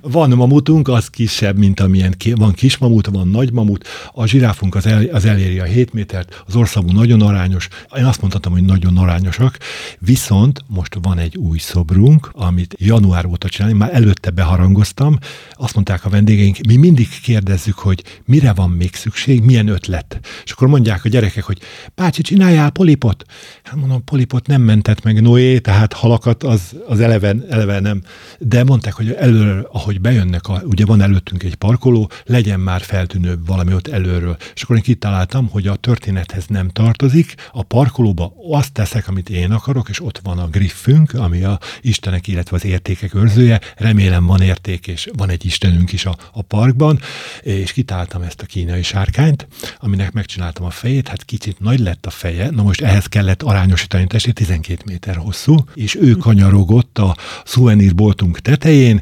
van 0.00 0.30
mamutunk, 0.30 0.88
az 0.88 1.08
kisebb, 1.08 1.58
mint 1.58 1.80
amilyen 1.80 2.14
ki, 2.16 2.32
van 2.32 2.52
kis 2.52 2.78
mamut, 2.78 3.06
van 3.06 3.28
nagy 3.28 3.52
mamut, 3.52 3.86
a 4.12 4.26
zsiráfunk 4.26 4.74
az, 4.74 4.86
el, 4.86 5.04
az 5.12 5.24
eléri 5.24 5.58
a 5.58 5.64
7 5.64 5.92
métert, 5.92 6.42
az 6.46 6.56
országunk 6.56 6.92
nagyon 6.92 7.22
arányos. 7.22 7.68
Én 7.96 8.04
azt 8.04 8.20
mondhatom, 8.20 8.52
hogy 8.52 8.62
nagyon 8.62 8.96
arányosak, 8.96 9.58
viszont 9.98 10.64
most 10.66 10.98
van 11.02 11.18
egy 11.18 11.36
új 11.36 11.58
szobrunk, 11.58 12.30
amit 12.32 12.74
január 12.78 13.26
óta 13.26 13.48
csinálni, 13.48 13.76
már 13.76 13.94
előtte 13.94 14.30
beharangoztam, 14.30 15.18
azt 15.52 15.74
mondták 15.74 16.04
a 16.04 16.08
vendégeink, 16.08 16.58
mi 16.66 16.76
mindig 16.76 17.08
kérdezzük, 17.22 17.78
hogy 17.78 18.02
mire 18.24 18.52
van 18.52 18.70
még 18.70 18.94
szükség, 18.94 19.42
milyen 19.42 19.68
ötlet. 19.68 20.20
És 20.44 20.50
akkor 20.50 20.68
mondják 20.68 21.04
a 21.04 21.08
gyerekek, 21.08 21.44
hogy 21.44 21.58
bácsi, 21.94 22.22
csináljál 22.22 22.70
polipot. 22.70 23.24
Hát 23.62 23.76
mondom, 23.76 24.04
polipot 24.04 24.46
nem 24.46 24.62
mentett 24.62 25.02
meg 25.02 25.22
Noé, 25.22 25.58
tehát 25.58 25.92
halakat 25.92 26.42
az, 26.42 26.60
az 26.88 27.00
eleve, 27.00 27.34
eleve 27.48 27.80
nem. 27.80 28.02
De 28.38 28.64
mondták, 28.64 28.92
hogy 28.92 29.12
előről, 29.12 29.68
ahogy 29.72 30.00
bejönnek, 30.00 30.48
a, 30.48 30.62
ugye 30.64 30.84
van 30.84 31.00
előttünk 31.00 31.42
egy 31.42 31.54
parkoló, 31.54 32.10
legyen 32.24 32.60
már 32.60 32.80
feltűnőbb 32.80 33.46
valami 33.46 33.74
ott 33.74 33.88
előről. 33.88 34.36
És 34.54 34.62
akkor 34.62 34.76
én 34.76 34.82
kitaláltam, 34.82 35.48
hogy 35.48 35.66
a 35.66 35.76
történethez 35.76 36.46
nem 36.46 36.68
tartozik, 36.68 37.34
a 37.52 37.62
parkolóba 37.62 38.32
azt 38.50 38.72
teszek, 38.72 39.08
amit 39.08 39.30
én 39.30 39.50
akarok, 39.50 39.88
és 39.88 40.00
ott 40.00 40.20
van 40.22 40.38
a 40.38 40.46
griffünk, 40.46 41.14
ami 41.14 41.42
a 41.42 41.58
Istenek, 41.80 42.28
illetve 42.28 42.56
az 42.56 42.64
értékek 42.64 43.14
őrzője. 43.14 43.60
Remélem 43.76 44.26
van 44.26 44.40
érték, 44.40 44.86
és 44.86 45.08
van 45.16 45.28
egy 45.28 45.44
Istenünk 45.44 45.92
is 45.92 46.06
a, 46.06 46.16
a 46.32 46.42
parkban, 46.42 47.00
és 47.40 47.72
kitáltam 47.72 48.22
ezt 48.22 48.40
a 48.40 48.46
kínai 48.46 48.82
sárkányt, 48.82 49.46
aminek 49.78 50.12
megcsináltam 50.12 50.64
a 50.64 50.70
fejét, 50.70 51.08
hát 51.08 51.24
kicsit 51.24 51.60
nagy 51.60 51.78
lett 51.78 52.06
a 52.06 52.10
feje, 52.10 52.50
na 52.50 52.62
most 52.62 52.80
ehhez 52.80 53.06
kellett 53.06 53.42
arányosítani 53.42 54.06
testét, 54.06 54.34
12 54.34 54.82
méter 54.86 55.16
hosszú, 55.16 55.56
és 55.74 55.94
ő 55.94 56.12
kanyarogott 56.12 56.98
a 56.98 57.16
szuvenírboltunk 57.44 58.38
tetején, 58.40 59.00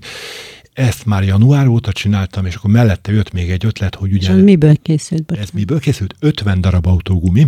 ezt 0.73 1.07
már 1.07 1.23
január 1.23 1.67
óta 1.67 1.93
csináltam, 1.93 2.47
és 2.47 2.55
akkor 2.55 2.71
mellette 2.71 3.13
jött 3.13 3.33
még 3.33 3.51
egy 3.51 3.65
ötlet, 3.65 3.95
hogy 3.95 4.13
ugye... 4.13 4.37
És 4.37 4.43
miből 4.43 4.77
készült? 4.83 5.25
Bocsánat. 5.25 5.49
Ez 5.49 5.55
miből 5.55 5.81
készült? 5.81 6.15
50 6.21 6.61
darab 6.61 6.87
autógumi, 6.87 7.47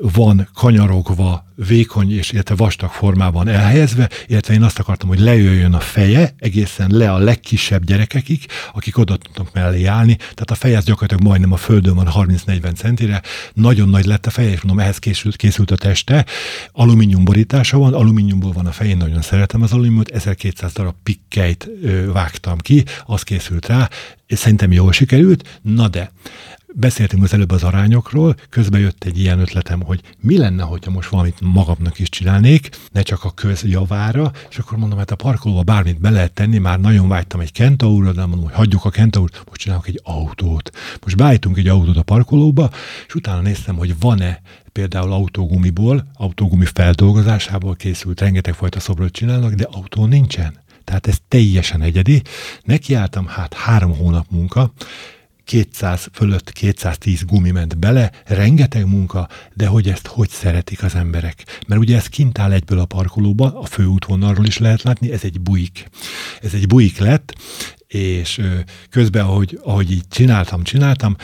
van 0.00 0.48
kanyarogva, 0.54 1.47
vékony 1.66 2.16
és 2.16 2.32
illetve 2.32 2.54
vastag 2.54 2.90
formában 2.90 3.48
elhelyezve, 3.48 4.10
illetve 4.26 4.54
én 4.54 4.62
azt 4.62 4.78
akartam, 4.78 5.08
hogy 5.08 5.18
lejöjjön 5.18 5.74
a 5.74 5.80
feje 5.80 6.34
egészen 6.38 6.90
le 6.90 7.12
a 7.12 7.18
legkisebb 7.18 7.84
gyerekekig, 7.84 8.46
akik 8.72 8.98
oda 8.98 9.16
tudnak 9.16 9.54
mellé 9.54 9.84
állni, 9.84 10.16
tehát 10.16 10.50
a 10.50 10.54
feje 10.54 10.76
az 10.76 10.84
gyakorlatilag 10.84 11.22
majdnem 11.22 11.52
a 11.52 11.56
földön 11.56 11.94
van 11.94 12.08
30-40 12.14 12.74
centire, 12.74 13.22
nagyon 13.52 13.88
nagy 13.88 14.04
lett 14.04 14.26
a 14.26 14.30
feje, 14.30 14.50
és 14.50 14.60
mondom, 14.60 14.84
ehhez 14.84 14.98
készült, 14.98 15.36
készült 15.36 15.70
a 15.70 15.76
teste, 15.76 16.26
alumínium 16.72 17.24
borítása 17.24 17.78
van, 17.78 17.94
alumíniumból 17.94 18.52
van 18.52 18.66
a 18.66 18.72
fején, 18.72 18.96
nagyon 18.96 19.22
szeretem 19.22 19.62
az 19.62 19.72
alumíniumot, 19.72 20.08
1200 20.08 20.72
darab 20.72 20.94
pikkeit 21.02 21.68
vágtam 22.12 22.58
ki, 22.58 22.84
az 23.06 23.22
készült 23.22 23.66
rá, 23.66 23.88
és 24.26 24.38
szerintem 24.38 24.72
jól 24.72 24.92
sikerült, 24.92 25.58
na 25.62 25.88
de 25.88 26.10
beszéltünk 26.74 27.22
az 27.22 27.32
előbb 27.32 27.50
az 27.50 27.62
arányokról, 27.62 28.34
közben 28.50 28.80
jött 28.80 29.04
egy 29.04 29.18
ilyen 29.18 29.38
ötletem, 29.38 29.82
hogy 29.82 30.00
mi 30.20 30.38
lenne, 30.38 30.62
hogyha 30.62 30.90
most 30.90 31.08
valamit 31.08 31.40
magamnak 31.40 31.98
is 31.98 32.08
csinálnék, 32.08 32.68
ne 32.92 33.02
csak 33.02 33.24
a 33.24 33.30
köz 33.30 33.62
javára, 33.62 34.32
és 34.50 34.58
akkor 34.58 34.78
mondom, 34.78 34.98
hát 34.98 35.10
a 35.10 35.16
parkolóba 35.16 35.62
bármit 35.62 36.00
be 36.00 36.10
lehet 36.10 36.32
tenni, 36.32 36.58
már 36.58 36.80
nagyon 36.80 37.08
vágytam 37.08 37.40
egy 37.40 37.52
kentaurra, 37.52 38.12
de 38.12 38.20
mondom, 38.20 38.44
hogy 38.44 38.54
hagyjuk 38.54 38.84
a 38.84 38.90
kentaurt, 38.90 39.42
most 39.48 39.60
csinálok 39.60 39.88
egy 39.88 40.00
autót. 40.04 40.70
Most 41.02 41.16
beállítunk 41.16 41.56
egy 41.56 41.68
autót 41.68 41.96
a 41.96 42.02
parkolóba, 42.02 42.70
és 43.06 43.14
utána 43.14 43.40
néztem, 43.40 43.76
hogy 43.76 43.98
van-e 43.98 44.40
például 44.72 45.12
autógumiból, 45.12 46.06
autógumi 46.14 46.64
feldolgozásából 46.64 47.76
készült, 47.76 48.20
rengeteg 48.20 48.54
fajta 48.54 48.80
szobrot 48.80 49.12
csinálnak, 49.12 49.52
de 49.52 49.68
autó 49.70 50.06
nincsen. 50.06 50.54
Tehát 50.84 51.06
ez 51.06 51.16
teljesen 51.28 51.82
egyedi. 51.82 52.22
Nekiálltam, 52.62 53.26
hát 53.26 53.54
három 53.54 53.96
hónap 53.96 54.26
munka, 54.30 54.72
200 55.48 56.08
fölött 56.12 56.52
210 56.52 57.24
gumi 57.24 57.50
ment 57.50 57.78
bele, 57.78 58.10
rengeteg 58.26 58.86
munka, 58.86 59.28
de 59.54 59.66
hogy 59.66 59.88
ezt 59.88 60.06
hogy 60.06 60.28
szeretik 60.28 60.82
az 60.82 60.94
emberek. 60.94 61.60
Mert 61.66 61.80
ugye 61.80 61.96
ez 61.96 62.06
kint 62.06 62.38
áll 62.38 62.52
egyből 62.52 62.78
a 62.78 62.84
parkolóba, 62.84 63.60
a 63.60 63.64
főútvonalról 63.64 64.46
is 64.46 64.58
lehet 64.58 64.82
látni, 64.82 65.12
ez 65.12 65.24
egy 65.24 65.40
buik. 65.40 65.88
Ez 66.42 66.54
egy 66.54 66.66
buik 66.66 66.98
lett, 66.98 67.34
és 67.88 68.40
közben, 68.90 69.24
ahogy, 69.24 69.58
ahogy 69.62 69.92
így 69.92 70.08
csináltam, 70.08 70.62
csináltam, 70.62 71.16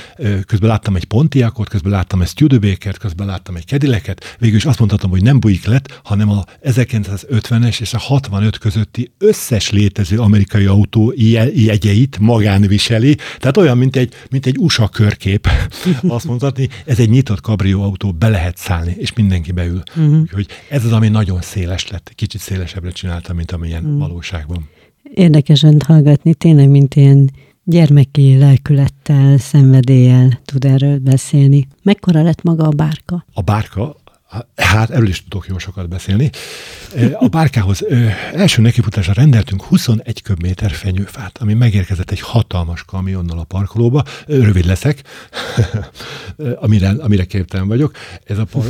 közben 0.47 0.69
láttam 0.69 0.97
egy 0.97 1.05
Pontiacot, 1.05 1.69
közben 1.69 1.93
láttam 1.93 2.21
egy 2.21 2.29
Studebakert, 2.29 2.99
közben 2.99 3.27
láttam 3.27 3.57
egy 3.57 3.65
Kedileket, 3.65 4.37
végül 4.39 4.57
is 4.57 4.65
azt 4.65 4.79
mondhatom, 4.79 5.11
hogy 5.11 5.23
nem 5.23 5.41
bujik 5.41 5.65
lett, 5.65 6.01
hanem 6.05 6.31
a 6.31 6.45
1950-es 6.63 7.81
és 7.81 7.95
a 7.95 7.99
65 7.99 8.59
közötti 8.59 9.13
összes 9.19 9.71
létező 9.71 10.19
amerikai 10.19 10.65
autó 10.65 11.13
jegyeit 11.55 12.19
magán 12.19 12.61
viseli, 12.61 13.17
tehát 13.39 13.57
olyan, 13.57 13.79
mint 13.79 13.97
egy, 13.97 14.15
mint 14.31 14.47
egy 14.47 14.59
USA 14.59 14.89
körkép, 14.89 15.49
azt 16.09 16.25
mondhatni, 16.25 16.69
ez 16.87 16.99
egy 16.99 17.11
nyitott 17.11 17.41
kabrió 17.41 17.83
autó, 17.83 18.13
be 18.13 18.29
lehet 18.29 18.57
szállni, 18.57 18.95
és 18.99 19.13
mindenki 19.13 19.53
beül. 19.53 19.83
Uh-huh. 19.97 20.21
Úgyhogy 20.21 20.47
ez 20.69 20.85
az, 20.85 20.93
ami 20.93 21.09
nagyon 21.09 21.41
széles 21.41 21.89
lett, 21.89 22.13
kicsit 22.15 22.41
szélesebbre 22.41 22.91
csináltam, 22.91 23.37
mint 23.37 23.53
amilyen 23.53 23.85
uh-huh. 23.85 23.99
valóságban. 23.99 24.69
Érdekes 25.15 25.63
önt 25.63 25.83
hallgatni, 25.83 26.35
tényleg, 26.35 26.69
mint 26.69 26.95
ilyen 26.95 27.31
gyermeki 27.65 28.39
lelkülettel, 28.39 29.39
szenvedéllyel 29.39 30.41
tud 30.45 30.65
erről 30.65 30.99
beszélni. 30.99 31.67
Mekkora 31.83 32.23
lett 32.23 32.43
maga 32.43 32.65
a 32.65 32.71
bárka? 32.77 33.25
A 33.33 33.43
bárka 33.43 33.97
Hát 34.57 34.91
erről 34.91 35.09
is 35.09 35.23
tudok 35.23 35.47
jó 35.47 35.59
sokat 35.59 35.89
beszélni. 35.89 36.31
A 37.19 37.29
bárkához 37.29 37.85
első 38.35 38.63
nekifutásra 38.63 39.13
rendeltünk 39.13 39.63
21 39.63 40.23
köbméter 40.23 40.71
fenyőfát, 40.71 41.39
ami 41.39 41.55
megérkezett 41.55 42.11
egy 42.11 42.21
hatalmas 42.21 42.85
kamionnal 42.85 43.39
a 43.39 43.45
parkolóba. 43.45 44.05
Rövid 44.27 44.65
leszek, 44.65 45.03
amire, 46.65 46.95
amire 46.99 47.25
képtelen 47.25 47.69
vagyok. 47.69 47.97
Ez 48.25 48.39
a 48.39 48.45
par, 48.45 48.65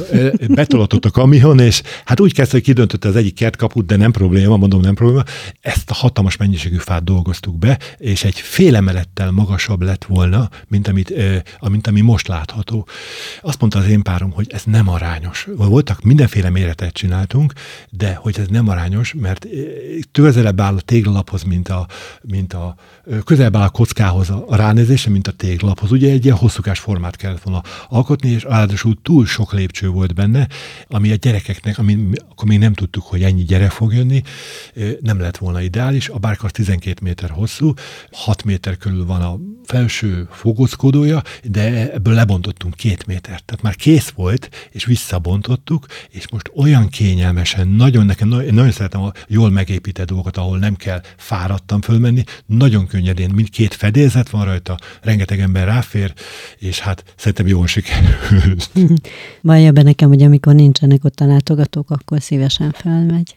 betolatott 0.49 1.05
a 1.05 1.11
kamion, 1.11 1.59
és 1.59 1.83
hát 2.05 2.21
úgy 2.21 2.35
kezdte, 2.35 2.57
hogy 2.57 2.65
kidöntötte 2.65 3.09
az 3.09 3.17
egyik 3.17 3.35
kertkaput, 3.35 3.87
de 3.87 3.97
nem 3.97 4.13
probléma, 4.13 4.57
mondom 4.57 4.81
nem 4.81 4.95
probléma. 4.95 5.23
Ezt 5.61 5.91
a 5.91 5.95
hatalmas 5.95 6.37
mennyiségű 6.37 6.77
fát 6.77 7.05
dolgoztuk 7.05 7.59
be, 7.59 7.79
és 7.99 8.25
egy 8.25 8.39
fél 8.39 8.77
emelettel 8.77 9.31
magasabb 9.31 9.83
lett 9.83 10.05
volna, 10.05 10.49
mint, 10.69 10.89
amit, 10.89 11.15
mint 11.61 11.87
ami 11.87 12.01
most 12.01 12.29
látható. 12.29 12.89
Azt 13.41 13.61
mondta 13.61 13.79
az 13.79 13.89
én 13.89 14.03
párom, 14.03 14.31
hogy 14.31 14.47
ez 14.51 14.63
nem 14.65 14.89
arányos 14.89 15.49
voltak, 15.57 16.03
mindenféle 16.03 16.51
méretet 16.51 16.93
csináltunk, 16.93 17.53
de 17.91 18.15
hogy 18.15 18.39
ez 18.39 18.47
nem 18.49 18.69
arányos, 18.69 19.15
mert 19.15 19.47
közelebb 20.13 20.61
áll 20.61 20.77
a 20.77 20.81
téglalaphoz, 20.81 21.43
mint 21.43 21.69
a, 21.69 21.87
mint 22.23 22.53
a 22.53 22.77
közelebb 23.25 23.57
áll 23.57 23.63
a 23.63 23.69
kockához 23.69 24.31
a, 24.31 24.45
a 24.49 24.57
ránézése, 24.57 25.11
mint 25.11 25.27
a 25.27 25.33
téglalaphoz. 25.33 25.93
Ugye 25.93 26.11
egy 26.11 26.25
ilyen 26.25 26.37
hosszúkás 26.37 26.79
formát 26.79 27.17
kellett 27.17 27.43
volna 27.43 27.63
alkotni, 27.89 28.31
és 28.31 28.43
ráadásul 28.43 28.95
túl 29.03 29.27
sok 29.27 29.53
lépcső 29.53 29.89
volt 29.89 30.15
benne, 30.15 30.49
ami 30.89 31.11
a 31.11 31.15
gyerekeknek, 31.15 31.79
ami, 31.79 32.09
akkor 32.29 32.49
még 32.49 32.59
nem 32.59 32.73
tudtuk, 32.73 33.03
hogy 33.03 33.23
ennyi 33.23 33.43
gyerek 33.43 33.71
fog 33.71 33.95
jönni, 33.95 34.23
nem 35.01 35.21
lett 35.21 35.37
volna 35.37 35.61
ideális. 35.61 36.09
A 36.09 36.19
bárka 36.19 36.51
12 36.51 37.01
méter 37.03 37.31
hosszú, 37.31 37.73
6 38.13 38.45
méter 38.45 38.77
körül 38.77 39.07
van 39.07 39.23
a 39.23 39.39
felső 39.65 40.29
fogózkodója, 40.31 41.23
de 41.43 41.93
ebből 41.93 42.15
lebontottunk 42.15 42.75
két 42.75 43.07
métert. 43.07 43.45
Tehát 43.45 43.63
már 43.63 43.75
kész 43.75 44.09
volt, 44.09 44.51
és 44.71 44.85
visszabontottuk, 45.45 45.87
és 46.11 46.31
most 46.31 46.51
olyan 46.55 46.89
kényelmesen, 46.89 47.69
nagyon 47.69 48.07
nekem, 48.07 48.33
én 48.33 48.55
nagyon 48.55 48.71
szeretem 48.71 49.03
a 49.03 49.13
jól 49.29 49.51
megépített 49.51 50.07
dolgokat, 50.07 50.37
ahol 50.37 50.59
nem 50.59 50.75
kell 50.75 51.01
fáradtan 51.17 51.81
fölmenni, 51.81 52.25
nagyon 52.47 52.87
könnyedén, 52.87 53.31
mindkét 53.35 53.75
fedélzet 53.75 54.31
van 54.31 54.45
rajta, 54.45 54.79
rengeteg 55.03 55.41
ember 55.41 55.67
ráfér, 55.67 56.13
és 56.59 56.79
hát 56.79 57.05
szerintem 57.17 57.47
jól 57.47 57.67
sikerült. 57.67 58.71
Vallja 59.43 59.73
be 59.73 59.83
nekem, 59.83 60.09
hogy 60.09 60.23
amikor 60.23 60.55
nincsenek 60.55 61.05
ott 61.05 61.21
a 61.21 61.27
látogatók, 61.27 61.91
akkor 61.91 62.23
szívesen 62.23 62.71
felmegy. 62.71 63.35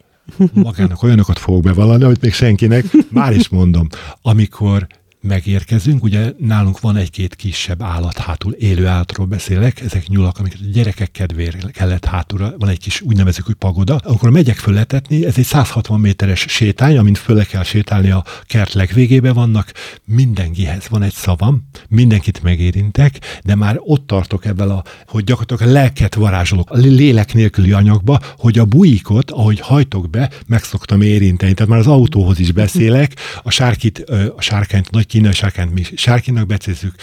Magának 0.53 1.03
olyanokat 1.03 1.39
fogok 1.39 1.63
bevallani, 1.63 2.03
hogy 2.03 2.17
még 2.21 2.33
senkinek, 2.33 2.85
már 3.09 3.33
is 3.33 3.49
mondom, 3.49 3.87
amikor 4.21 4.87
megérkezünk, 5.21 6.03
ugye 6.03 6.33
nálunk 6.38 6.79
van 6.79 6.95
egy-két 6.95 7.36
kisebb 7.36 7.81
állat 7.81 8.17
hátul, 8.17 8.53
élő 8.53 8.86
állatról 8.86 9.25
beszélek, 9.25 9.81
ezek 9.81 10.07
nyulak, 10.07 10.39
amiket 10.39 10.59
a 10.62 10.69
gyerekek 10.71 11.12
kedvére 11.12 11.57
kellett 11.71 12.05
hátulra, 12.05 12.53
van 12.57 12.69
egy 12.69 12.79
kis 12.79 13.01
úgynevezett 13.01 13.45
hogy 13.45 13.55
pagoda, 13.55 13.95
akkor 13.95 14.29
megyek 14.29 14.57
fölletetni, 14.57 15.25
ez 15.25 15.38
egy 15.38 15.45
160 15.45 16.00
méteres 16.00 16.45
sétány, 16.47 16.97
amint 16.97 17.17
fölle 17.17 17.43
kell 17.43 17.63
sétálni 17.63 18.09
a 18.09 18.24
kert 18.43 18.74
legvégébe 18.74 19.33
vannak, 19.33 19.71
mindenkihez 20.05 20.88
van 20.89 21.03
egy 21.03 21.13
szavam, 21.13 21.69
mindenkit 21.89 22.43
megérintek, 22.43 23.41
de 23.43 23.55
már 23.55 23.77
ott 23.79 24.07
tartok 24.07 24.45
ebben 24.45 24.69
a, 24.69 24.83
hogy 25.07 25.24
gyakorlatilag 25.24 25.71
a 25.71 25.79
lelket 25.79 26.15
varázsolok, 26.15 26.71
a 26.71 26.77
lélek 26.77 27.33
nélküli 27.33 27.71
anyagba, 27.71 28.19
hogy 28.38 28.59
a 28.59 28.65
bujikot, 28.65 29.31
ahogy 29.31 29.59
hajtok 29.59 30.09
be, 30.09 30.31
meg 30.47 30.63
szoktam 30.63 31.01
érinteni. 31.01 31.53
Tehát 31.53 31.71
már 31.71 31.79
az 31.79 31.88
autóhoz 31.88 32.39
is 32.39 32.51
beszélek, 32.51 33.13
a 33.43 33.50
sárkit, 33.50 34.00
a 34.36 34.41
sárkányt 34.41 34.91
nagy 34.91 35.06
kínai 35.07 35.33
sárkányt 35.33 35.73
mi 35.73 35.83
sárkinak 35.95 36.47
becézzük. 36.47 36.95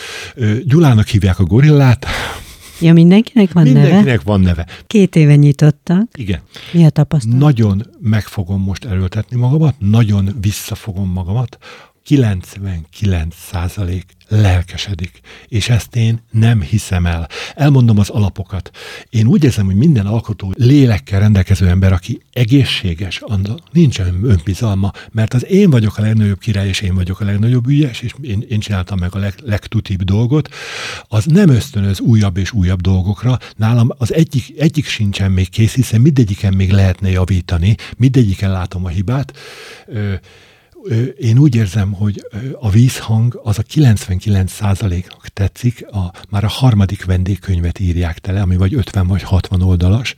Gyulának 0.64 1.06
hívják 1.06 1.38
a 1.38 1.44
gorillát. 1.44 2.06
Ja, 2.80 2.92
mindenkinek 2.92 3.52
van 3.52 3.62
mindenkinek 3.62 4.04
neve? 4.04 4.20
van 4.24 4.40
neve. 4.40 4.66
Két 4.86 5.16
éve 5.16 5.36
nyitottak. 5.36 6.08
Igen. 6.14 6.40
Mi 6.72 6.84
a 6.84 6.90
tapasztalat? 6.90 7.38
Nagyon 7.38 7.86
meg 8.00 8.22
fogom 8.22 8.62
most 8.62 8.84
erőltetni 8.84 9.36
magamat, 9.36 9.74
nagyon 9.78 10.36
visszafogom 10.40 11.12
magamat. 11.12 11.58
99 12.04 13.34
százalék 13.50 14.04
lelkesedik, 14.28 15.20
és 15.48 15.68
ezt 15.68 15.96
én 15.96 16.22
nem 16.30 16.60
hiszem 16.60 17.06
el. 17.06 17.28
Elmondom 17.54 17.98
az 17.98 18.08
alapokat. 18.08 18.70
Én 19.10 19.26
úgy 19.26 19.44
érzem, 19.44 19.66
hogy 19.66 19.74
minden 19.74 20.06
alkotó 20.06 20.52
lélekkel 20.56 21.20
rendelkező 21.20 21.68
ember, 21.68 21.92
aki 21.92 22.22
egészséges, 22.32 23.20
annak 23.20 23.58
nincs 23.72 24.00
önbizalma, 24.22 24.92
mert 25.12 25.34
az 25.34 25.46
én 25.46 25.70
vagyok 25.70 25.98
a 25.98 26.00
legnagyobb 26.00 26.38
király, 26.38 26.68
és 26.68 26.80
én 26.80 26.94
vagyok 26.94 27.20
a 27.20 27.24
legnagyobb 27.24 27.66
ügyes, 27.66 28.00
és 28.00 28.14
én, 28.20 28.44
én 28.48 28.60
csináltam 28.60 28.98
meg 28.98 29.14
a 29.14 29.18
leg, 29.18 29.34
legtutibb 29.42 30.02
dolgot, 30.02 30.48
az 31.08 31.24
nem 31.24 31.48
ösztönöz 31.48 32.00
újabb 32.00 32.36
és 32.36 32.52
újabb 32.52 32.80
dolgokra. 32.80 33.38
Nálam 33.56 33.88
az 33.98 34.12
egyik, 34.12 34.54
egyik 34.58 34.86
sincsen 34.86 35.30
még 35.32 35.48
kész, 35.48 35.74
hiszen 35.74 36.00
mindegyiken 36.00 36.54
még 36.54 36.70
lehetne 36.70 37.10
javítani, 37.10 37.74
mindegyiken 37.96 38.50
látom 38.50 38.84
a 38.84 38.88
hibát. 38.88 39.32
Ö, 39.86 40.14
én 41.18 41.38
úgy 41.38 41.54
érzem, 41.54 41.92
hogy 41.92 42.26
a 42.60 42.70
vízhang 42.70 43.40
az 43.42 43.58
a 43.58 43.62
99%-nak 43.62 45.28
tetszik, 45.28 45.86
a, 45.86 46.12
már 46.30 46.44
a 46.44 46.48
harmadik 46.48 47.04
vendégkönyvet 47.04 47.78
írják 47.78 48.18
tele, 48.18 48.40
ami 48.40 48.56
vagy 48.56 48.74
50 48.74 49.06
vagy 49.06 49.22
60 49.22 49.62
oldalas, 49.62 50.14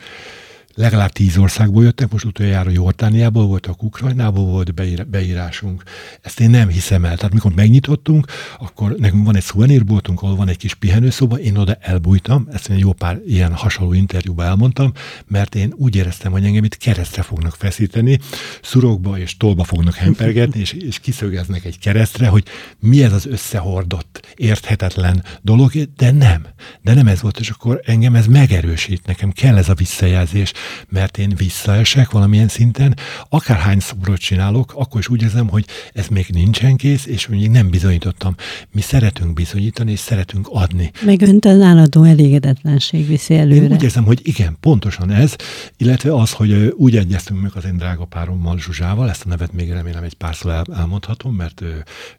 legalább 0.77 1.13
tíz 1.13 1.39
országból 1.39 1.85
jöttek, 1.85 2.11
most 2.11 2.25
utoljára 2.25 2.71
Jordániából 2.71 3.47
voltak, 3.47 3.83
Ukrajnából 3.83 4.45
volt 4.45 4.75
beírásunk. 5.09 5.83
Ezt 6.21 6.41
én 6.41 6.51
nem 6.51 6.69
hiszem 6.69 7.05
el. 7.05 7.17
Tehát 7.17 7.33
mikor 7.33 7.55
megnyitottunk, 7.55 8.27
akkor 8.59 8.95
nekünk 8.99 9.25
van 9.25 9.37
egy 9.37 9.43
szuvenírboltunk, 9.43 10.23
ahol 10.23 10.37
van 10.37 10.49
egy 10.49 10.57
kis 10.57 10.75
pihenőszoba, 10.75 11.39
én 11.39 11.57
oda 11.57 11.77
elbújtam, 11.81 12.49
ezt 12.53 12.69
én 12.69 12.77
jó 12.77 12.93
pár 12.93 13.19
ilyen 13.27 13.55
hasonló 13.55 13.93
interjúban 13.93 14.47
elmondtam, 14.47 14.93
mert 15.27 15.55
én 15.55 15.73
úgy 15.77 15.97
éreztem, 15.97 16.33
hogy 16.33 16.45
engem 16.45 16.65
itt 16.65 16.77
keresztre 16.77 17.23
fognak 17.23 17.55
feszíteni, 17.55 18.19
szurokba 18.63 19.19
és 19.19 19.37
tolba 19.37 19.65
fognak 19.65 19.95
hempergetni, 19.95 20.61
és, 20.61 20.73
és 20.73 20.99
kiszögeznek 20.99 21.65
egy 21.65 21.79
keresztre, 21.79 22.29
hogy 22.29 22.45
mi 22.81 23.03
ez 23.03 23.13
az 23.13 23.27
összehordott, 23.27 24.35
érthetetlen 24.35 25.25
dolog, 25.43 25.73
de 25.97 26.11
nem. 26.11 26.47
De 26.83 26.95
nem 26.95 27.07
ez 27.07 27.21
volt, 27.21 27.39
és 27.39 27.51
akkor 27.51 27.81
engem 27.85 28.15
ez 28.15 28.27
megerősít, 28.27 29.07
nekem 29.07 29.31
kell 29.31 29.57
ez 29.57 29.69
a 29.69 29.75
visszajelzés, 29.75 30.53
mert 30.89 31.19
én 31.19 31.33
visszaesek 31.37 32.11
valamilyen 32.11 32.49
szinten, 32.49 32.97
akárhány 33.29 33.81
szobrot 33.81 34.19
csinálok, 34.19 34.73
akkor 34.77 35.01
is 35.01 35.09
úgy 35.09 35.23
érzem, 35.23 35.49
hogy 35.49 35.65
ez 35.93 36.07
még 36.09 36.27
nincsen 36.29 36.77
kész, 36.77 37.07
és 37.07 37.27
még 37.27 37.51
nem 37.51 37.71
bizonyítottam. 37.71 38.35
Mi 38.73 38.81
szeretünk 38.81 39.33
bizonyítani, 39.33 39.91
és 39.91 39.99
szeretünk 39.99 40.49
adni. 40.51 40.91
Meg 41.05 41.23
önt 41.23 41.45
az 41.45 41.61
állandó 41.61 42.03
elégedetlenség 42.03 43.07
viszi 43.07 43.35
előre. 43.35 43.65
Én 43.65 43.73
úgy 43.73 43.83
érzem, 43.83 44.05
hogy 44.05 44.21
igen, 44.23 44.57
pontosan 44.61 45.11
ez, 45.11 45.37
illetve 45.77 46.15
az, 46.15 46.33
hogy 46.33 46.75
úgy 46.77 46.97
egyeztünk 46.97 47.41
meg 47.41 47.51
az 47.55 47.65
én 47.65 47.77
drága 47.77 48.05
párommal, 48.05 48.59
Zsuzsával, 48.59 49.11
ezt 49.11 49.25
a 49.25 49.29
nevet 49.29 49.53
még 49.53 49.71
remélem 49.71 50.03
egy 50.03 50.15
párszor 50.15 50.51
el, 50.51 50.65
elmondhatom, 50.77 51.35
mert 51.35 51.63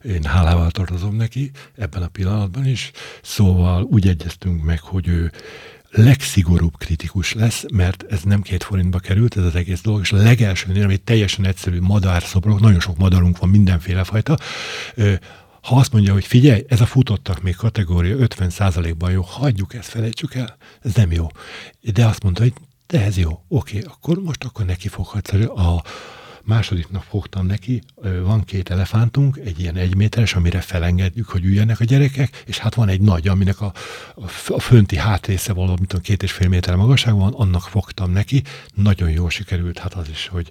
én 0.04 0.24
hálával 0.24 0.70
tartozom 0.70 1.16
neki 1.16 1.50
ebben 1.76 2.02
a 2.02 2.08
pillanatban 2.08 2.66
is. 2.66 2.90
Szóval 3.22 3.82
úgy 3.82 4.08
egyeztünk 4.08 4.64
meg, 4.64 4.80
hogy 4.80 5.08
ő 5.08 5.32
legszigorúbb 5.90 6.76
kritikus 6.78 7.32
lesz, 7.32 7.64
mert 7.72 8.04
ez 8.08 8.22
nem 8.22 8.42
két 8.42 8.62
forintba 8.62 8.98
került, 8.98 9.36
ez 9.36 9.44
az 9.44 9.54
egész 9.54 9.80
dolog, 9.80 10.00
és 10.00 10.12
a 10.12 10.16
legelső, 10.16 10.82
ami 10.82 10.96
teljesen 10.96 11.46
egyszerű 11.46 11.80
madárszobrok, 11.80 12.60
nagyon 12.60 12.80
sok 12.80 12.98
madarunk 12.98 13.38
van, 13.38 13.48
mindenféle 13.48 14.04
fajta, 14.04 14.38
ha 15.62 15.76
azt 15.76 15.92
mondja, 15.92 16.12
hogy 16.12 16.26
figyelj, 16.26 16.64
ez 16.68 16.80
a 16.80 16.86
futottak 16.86 17.42
még 17.42 17.54
kategória 17.54 18.16
50%-ban 18.18 19.10
jó, 19.10 19.22
hagyjuk 19.22 19.74
ezt, 19.74 19.88
felejtsük 19.88 20.34
el, 20.34 20.56
ez 20.82 20.94
nem 20.94 21.12
jó. 21.12 21.26
De 21.80 22.06
azt 22.06 22.22
mondta, 22.22 22.42
hogy 22.42 22.52
de 22.86 23.04
ez 23.04 23.16
jó, 23.16 23.44
oké, 23.48 23.80
akkor 23.80 24.18
most 24.18 24.44
akkor 24.44 24.64
neki 24.64 24.88
foghatsz 24.88 25.32
a, 25.32 25.82
második 26.48 26.90
nap 26.90 27.04
fogtam 27.08 27.46
neki, 27.46 27.82
van 28.22 28.44
két 28.44 28.70
elefántunk, 28.70 29.40
egy 29.44 29.60
ilyen 29.60 29.76
egyméteres, 29.76 30.34
amire 30.34 30.60
felengedjük, 30.60 31.28
hogy 31.28 31.44
üljenek 31.44 31.80
a 31.80 31.84
gyerekek, 31.84 32.42
és 32.46 32.58
hát 32.58 32.74
van 32.74 32.88
egy 32.88 33.00
nagy, 33.00 33.28
aminek 33.28 33.60
a, 33.60 33.72
a 34.46 34.60
fönti 34.60 34.96
hátrésze 34.96 35.52
valami, 35.52 35.76
mint 35.78 36.00
két 36.00 36.22
és 36.22 36.32
fél 36.32 36.48
méter 36.48 36.76
magasság 36.76 37.14
van, 37.14 37.32
annak 37.32 37.62
fogtam 37.62 38.10
neki, 38.10 38.42
nagyon 38.74 39.10
jól 39.10 39.30
sikerült, 39.30 39.78
hát 39.78 39.94
az 39.94 40.08
is, 40.08 40.28
hogy 40.28 40.48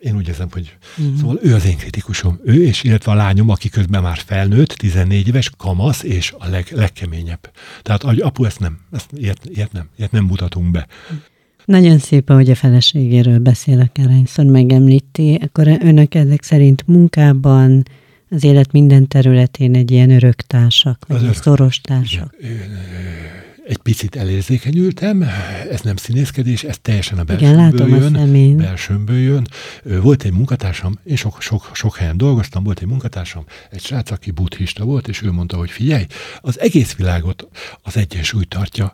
én 0.00 0.16
úgy 0.16 0.28
érzem, 0.28 0.48
hogy 0.52 0.76
uh-huh. 0.98 1.18
szóval 1.18 1.38
ő 1.42 1.54
az 1.54 1.64
én 1.64 1.76
kritikusom. 1.76 2.40
Ő, 2.44 2.64
és 2.64 2.82
illetve 2.82 3.12
a 3.12 3.14
lányom, 3.14 3.48
aki 3.48 3.68
közben 3.68 4.02
már 4.02 4.18
felnőtt, 4.18 4.72
14 4.72 5.28
éves, 5.28 5.50
kamasz, 5.56 6.02
és 6.02 6.34
a 6.38 6.48
leg, 6.48 6.68
legkeményebb. 6.70 7.50
Tehát 7.82 8.04
apu, 8.04 8.44
ezt 8.44 8.60
nem, 8.60 8.78
ezt, 8.92 9.08
ilyet, 9.12 9.44
ilyet 9.44 9.72
nem, 9.72 9.88
ilyet 9.96 10.10
nem 10.10 10.24
mutatunk 10.24 10.70
be. 10.70 10.86
Nagyon 11.64 11.98
szép, 11.98 12.30
hogy 12.30 12.50
a 12.50 12.54
feleségéről 12.54 13.38
beszélek, 13.38 13.98
elhányszor 13.98 14.44
megemlíti. 14.44 15.38
Akkor 15.42 15.68
önök 15.68 16.14
ezek 16.14 16.42
szerint 16.42 16.86
munkában, 16.86 17.82
az 18.30 18.44
élet 18.44 18.72
minden 18.72 19.08
területén 19.08 19.74
egy 19.74 19.90
ilyen 19.90 20.10
öröktársak, 20.10 21.04
vagy 21.08 21.22
örök, 21.22 21.34
szoros 21.34 21.80
társak. 21.80 22.34
Igen, 22.40 22.70
egy 23.66 23.76
picit 23.76 24.16
elérzékenyültem, 24.16 25.24
ez 25.70 25.80
nem 25.80 25.96
színészkedés, 25.96 26.64
ez 26.64 26.78
teljesen 26.82 27.18
a 27.18 27.22
belsőmből 27.22 27.86
Igen, 27.86 28.34
jön. 28.34 28.58
A 28.58 28.62
belsőmből 28.62 29.18
jön. 29.18 29.46
Volt 29.84 30.22
egy 30.22 30.32
munkatársam, 30.32 30.98
én 31.04 31.16
sok, 31.16 31.42
sok, 31.42 31.70
sok 31.72 31.96
helyen 31.96 32.16
dolgoztam, 32.16 32.64
volt 32.64 32.80
egy 32.80 32.86
munkatársam, 32.88 33.44
egy 33.70 33.80
srác, 33.80 34.10
aki 34.10 34.30
buddhista 34.30 34.84
volt, 34.84 35.08
és 35.08 35.22
ő 35.22 35.32
mondta, 35.32 35.56
hogy 35.56 35.70
figyelj, 35.70 36.06
az 36.40 36.60
egész 36.60 36.94
világot 36.94 37.48
az 37.82 37.96
egyensúly 37.96 38.44
tartja 38.44 38.92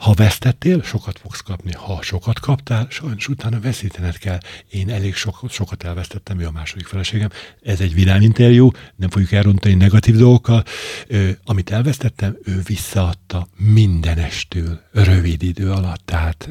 ha 0.00 0.12
vesztettél, 0.12 0.82
sokat 0.82 1.18
fogsz 1.18 1.40
kapni. 1.40 1.72
Ha 1.72 2.02
sokat 2.02 2.40
kaptál, 2.40 2.86
sajnos 2.90 3.28
utána 3.28 3.60
veszítened 3.60 4.18
kell. 4.18 4.38
Én 4.70 4.90
elég 4.90 5.14
sokat, 5.14 5.50
sokat 5.50 5.84
elvesztettem, 5.84 6.40
ő 6.40 6.46
a 6.46 6.50
második 6.50 6.86
feleségem. 6.86 7.28
Ez 7.62 7.80
egy 7.80 7.94
vidám 7.94 8.20
interjú, 8.20 8.70
nem 8.96 9.08
fogjuk 9.08 9.32
elrontani 9.32 9.74
negatív 9.74 10.16
dolgokkal. 10.16 10.64
Ö, 11.06 11.28
amit 11.44 11.70
elvesztettem, 11.70 12.36
ő 12.44 12.60
visszaadta 12.66 13.46
mindenestől, 13.56 14.80
rövid 14.92 15.42
idő 15.42 15.70
alatt. 15.70 16.02
Tehát 16.04 16.48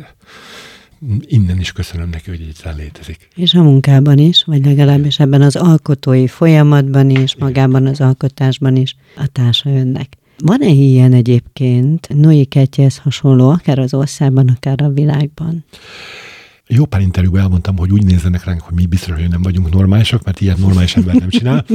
innen 1.21 1.59
is 1.59 1.71
köszönöm 1.71 2.09
neki, 2.09 2.29
hogy 2.29 2.41
így 2.41 2.61
létezik. 2.77 3.27
És 3.35 3.53
a 3.53 3.63
munkában 3.63 4.17
is, 4.17 4.43
vagy 4.43 4.65
legalábbis 4.65 5.19
ebben 5.19 5.41
az 5.41 5.55
alkotói 5.55 6.27
folyamatban 6.27 7.09
is, 7.09 7.35
magában 7.35 7.85
az 7.85 8.01
alkotásban 8.01 8.75
is 8.75 8.95
a 9.15 9.27
társa 9.27 9.69
önnek. 9.69 10.18
Van-e 10.43 10.67
ilyen 10.67 11.13
egyébként 11.13 12.07
Noé 12.13 12.43
Ketyhez 12.43 12.97
hasonló, 12.97 13.49
akár 13.49 13.79
az 13.79 13.93
országban, 13.93 14.47
akár 14.47 14.81
a 14.81 14.89
világban? 14.89 15.65
Jó 16.71 16.85
pár 16.85 17.01
interjúban 17.01 17.41
elmondtam, 17.41 17.77
hogy 17.77 17.91
úgy 17.91 18.05
nézzenek 18.05 18.43
ránk, 18.43 18.61
hogy 18.61 18.75
mi 18.75 18.85
biztos, 18.85 19.15
hogy 19.15 19.29
nem 19.29 19.41
vagyunk 19.41 19.73
normálisak, 19.73 20.23
mert 20.23 20.41
ilyet 20.41 20.57
normális 20.57 20.95
ember 20.95 21.15
nem 21.15 21.29
csinál. 21.29 21.65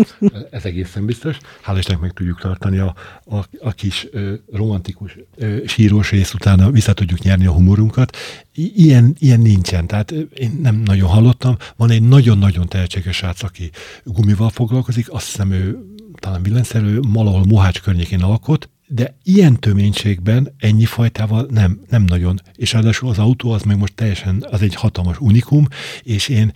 Ez 0.51 0.65
egészen 0.65 1.07
biztos. 1.07 1.37
Hála 1.63 1.79
Istennek 1.79 2.01
meg 2.01 2.13
tudjuk 2.13 2.41
tartani 2.41 2.79
a, 2.79 2.95
a, 3.25 3.37
a 3.61 3.71
kis 3.73 4.07
ö, 4.11 4.35
romantikus 4.53 5.17
ö, 5.37 5.57
sírós 5.67 6.11
rész 6.11 6.35
utána 6.35 6.71
vissza 6.71 6.93
tudjuk 6.93 7.19
nyerni 7.19 7.47
a 7.47 7.53
humorunkat. 7.53 8.17
I- 8.55 8.73
ilyen, 8.77 9.15
ilyen 9.19 9.41
nincsen. 9.41 9.87
Tehát 9.87 10.11
én 10.35 10.59
nem 10.63 10.83
nagyon 10.85 11.09
hallottam. 11.09 11.57
Van 11.77 11.91
egy 11.91 12.03
nagyon-nagyon 12.03 12.67
tehetséges 12.69 13.17
srác, 13.17 13.43
aki 13.43 13.71
gumival 14.05 14.49
foglalkozik. 14.49 15.13
Azt 15.13 15.27
hiszem 15.27 15.51
ő 15.51 15.94
talán 16.25 16.43
villanyszerű, 16.43 16.99
valahol 17.01 17.45
Mohács 17.45 17.81
környékén 17.81 18.23
alkot, 18.23 18.69
de 18.87 19.17
ilyen 19.23 19.61
töménységben 19.61 20.55
ennyi 20.59 20.85
fajtával 20.85 21.47
nem, 21.51 21.81
nem 21.89 22.03
nagyon. 22.03 22.41
És 22.57 22.73
ráadásul 22.73 23.09
az 23.09 23.19
autó 23.19 23.51
az 23.51 23.63
meg 23.63 23.79
most 23.79 23.95
teljesen, 23.95 24.47
az 24.51 24.63
egy 24.63 24.75
hatalmas 24.75 25.21
unikum, 25.21 25.67
és 26.03 26.29
én 26.29 26.53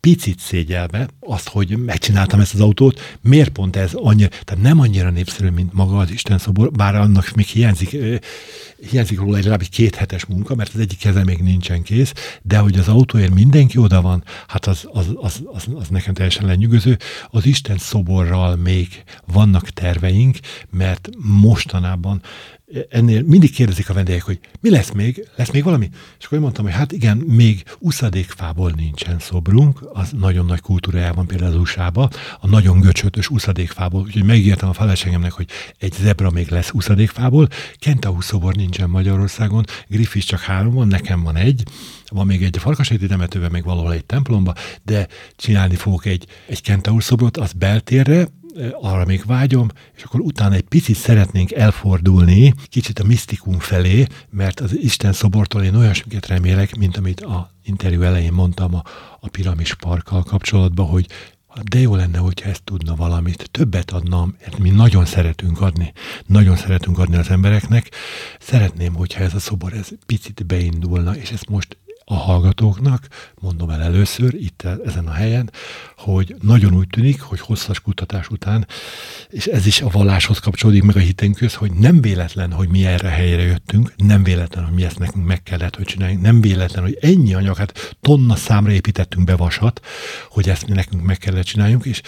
picit 0.00 0.38
szégyelve 0.38 1.08
azt, 1.20 1.48
hogy 1.48 1.76
megcsináltam 1.84 2.40
ezt 2.40 2.54
az 2.54 2.60
autót, 2.60 3.18
miért 3.20 3.48
pont 3.50 3.76
ez 3.76 3.94
annyira, 3.94 4.28
tehát 4.28 4.62
nem 4.62 4.80
annyira 4.80 5.10
népszerű, 5.10 5.48
mint 5.48 5.72
maga 5.72 5.98
az 5.98 6.10
Isten 6.10 6.38
szobor, 6.38 6.70
bár 6.70 6.94
annak 6.94 7.30
még 7.34 7.46
hiányzik, 7.46 7.96
hiányzik 8.90 9.18
róla 9.18 9.36
egy 9.36 9.44
legalább 9.44 9.68
két 9.70 9.94
hetes 9.94 10.24
munka, 10.24 10.54
mert 10.54 10.74
az 10.74 10.80
egyik 10.80 10.98
keze 10.98 11.24
még 11.24 11.38
nincsen 11.38 11.82
kész, 11.82 12.12
de 12.42 12.58
hogy 12.58 12.78
az 12.78 12.88
autóért 12.88 13.34
mindenki 13.34 13.78
oda 13.78 14.00
van, 14.00 14.24
hát 14.46 14.66
az, 14.66 14.88
az, 14.92 15.06
az, 15.14 15.42
az, 15.52 15.68
az 15.74 15.88
nekem 15.88 16.14
teljesen 16.14 16.46
lenyűgöző. 16.46 16.98
Az 17.30 17.46
Isten 17.46 17.78
szoborral 17.78 18.56
még 18.56 19.02
vannak 19.26 19.68
terveink, 19.68 20.38
mert 20.70 21.08
mostanában 21.18 22.22
ennél 22.90 23.22
mindig 23.22 23.54
kérdezik 23.54 23.90
a 23.90 23.92
vendégek, 23.92 24.22
hogy 24.22 24.38
mi 24.60 24.70
lesz 24.70 24.90
még, 24.90 25.28
lesz 25.36 25.50
még 25.50 25.64
valami? 25.64 25.88
És 26.18 26.24
akkor 26.24 26.38
én 26.38 26.44
mondtam, 26.44 26.64
hogy 26.64 26.74
hát 26.74 26.92
igen, 26.92 27.16
még 27.16 27.62
uszadékfából 27.78 28.72
nincsen 28.76 29.18
szobrunk, 29.18 29.88
az 29.92 30.10
nagyon 30.18 30.46
nagy 30.46 30.60
kultúrájában 30.60 31.26
például 31.26 31.50
az 31.50 31.56
usa 31.56 31.86
a 32.40 32.46
nagyon 32.46 32.80
göcsötös 32.80 33.28
uszadékfából, 33.28 34.00
úgyhogy 34.00 34.24
megígértem 34.24 34.68
a 34.68 34.72
feleségemnek, 34.72 35.32
hogy 35.32 35.46
egy 35.78 35.92
zebra 35.92 36.30
még 36.30 36.48
lesz 36.48 36.70
uszadékfából, 36.70 37.48
Kentahu 37.78 38.20
szobor 38.20 38.54
nincsen 38.54 38.90
Magyarországon, 38.90 39.64
Griffith 39.88 40.26
csak 40.26 40.40
három 40.40 40.74
van, 40.74 40.88
nekem 40.88 41.22
van 41.22 41.36
egy, 41.36 41.62
van 42.08 42.26
még 42.26 42.42
egy 42.42 42.56
a 42.56 42.60
Farkaséti 42.60 43.06
temetőben, 43.06 43.50
még 43.50 43.64
valahol 43.64 43.92
egy 43.92 44.04
templomba, 44.04 44.54
de 44.82 45.06
csinálni 45.36 45.74
fogok 45.74 46.04
egy, 46.04 46.26
egy 46.46 46.62
Kentaur 46.62 47.02
szobrot, 47.02 47.36
az 47.36 47.52
beltérre, 47.52 48.28
arra 48.80 49.04
még 49.04 49.22
vágyom, 49.26 49.68
és 49.96 50.02
akkor 50.02 50.20
utána 50.20 50.54
egy 50.54 50.68
picit 50.68 50.96
szeretnénk 50.96 51.52
elfordulni, 51.52 52.54
kicsit 52.64 52.98
a 52.98 53.04
misztikum 53.04 53.58
felé, 53.58 54.06
mert 54.30 54.60
az 54.60 54.78
Isten 54.78 55.12
szobortól 55.12 55.62
én 55.62 55.74
olyasmiket 55.74 56.26
remélek, 56.26 56.76
mint 56.76 56.96
amit 56.96 57.20
a 57.20 57.54
interjú 57.64 58.02
elején 58.02 58.32
mondtam 58.32 58.74
a, 58.74 58.82
a 59.20 59.28
piramis 59.28 59.74
parkkal 59.74 60.22
kapcsolatban, 60.22 60.86
hogy 60.86 61.06
de 61.62 61.78
jó 61.78 61.94
lenne, 61.94 62.18
hogyha 62.18 62.48
ezt 62.48 62.64
tudna 62.64 62.94
valamit, 62.94 63.50
többet 63.50 63.90
adna, 63.90 64.28
mert 64.40 64.58
mi 64.58 64.70
nagyon 64.70 65.04
szeretünk 65.04 65.60
adni, 65.60 65.92
nagyon 66.26 66.56
szeretünk 66.56 66.98
adni 66.98 67.16
az 67.16 67.30
embereknek. 67.30 67.90
Szeretném, 68.40 68.94
hogyha 68.94 69.22
ez 69.22 69.34
a 69.34 69.38
szobor 69.38 69.72
ez 69.72 69.88
picit 70.06 70.46
beindulna, 70.46 71.16
és 71.16 71.30
ezt 71.30 71.48
most 71.48 71.76
a 72.10 72.14
hallgatóknak, 72.14 73.08
mondom 73.40 73.70
el 73.70 73.82
először 73.82 74.34
itt 74.34 74.62
ezen 74.84 75.06
a 75.06 75.12
helyen, 75.12 75.50
hogy 75.96 76.36
nagyon 76.40 76.74
úgy 76.74 76.86
tűnik, 76.86 77.20
hogy 77.20 77.40
hosszas 77.40 77.80
kutatás 77.80 78.28
után, 78.28 78.66
és 79.28 79.46
ez 79.46 79.66
is 79.66 79.80
a 79.80 79.88
valláshoz 79.88 80.38
kapcsolódik 80.38 80.82
meg 80.82 80.96
a 80.96 80.98
hitünkhöz, 80.98 81.54
hogy 81.54 81.72
nem 81.72 82.00
véletlen, 82.00 82.52
hogy 82.52 82.68
mi 82.68 82.86
erre 82.86 83.08
helyre 83.08 83.42
jöttünk, 83.42 83.92
nem 83.96 84.22
véletlen, 84.22 84.64
hogy 84.64 84.74
mi 84.74 84.84
ezt 84.84 84.98
nekünk 84.98 85.26
meg 85.26 85.42
kellett, 85.42 85.76
hogy 85.76 85.84
csináljunk, 85.84 86.22
nem 86.22 86.40
véletlen, 86.40 86.82
hogy 86.82 86.98
ennyi 87.00 87.34
anyag, 87.34 87.56
hát 87.56 87.96
tonna 88.00 88.36
számra 88.36 88.72
építettünk 88.72 89.26
be 89.26 89.36
vasat, 89.36 89.80
hogy 90.28 90.48
ezt 90.48 90.66
mi 90.68 90.74
nekünk 90.74 91.02
meg 91.02 91.18
kellett 91.18 91.44
csináljunk, 91.44 91.84
és 91.84 92.00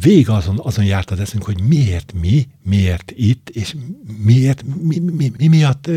vég 0.00 0.28
azon, 0.28 0.60
azon 0.62 0.84
járt 0.84 1.10
az 1.10 1.20
eszünk, 1.20 1.44
hogy 1.44 1.60
miért 1.62 2.12
mi, 2.20 2.48
miért 2.62 3.12
itt, 3.16 3.48
és 3.48 3.74
miért, 4.24 4.64
mi, 4.82 4.98
mi, 4.98 5.32
mi 5.36 5.46
miatt 5.46 5.90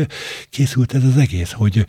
készült 0.50 0.94
ez 0.94 1.04
az 1.04 1.16
egész, 1.16 1.52
hogy 1.52 1.86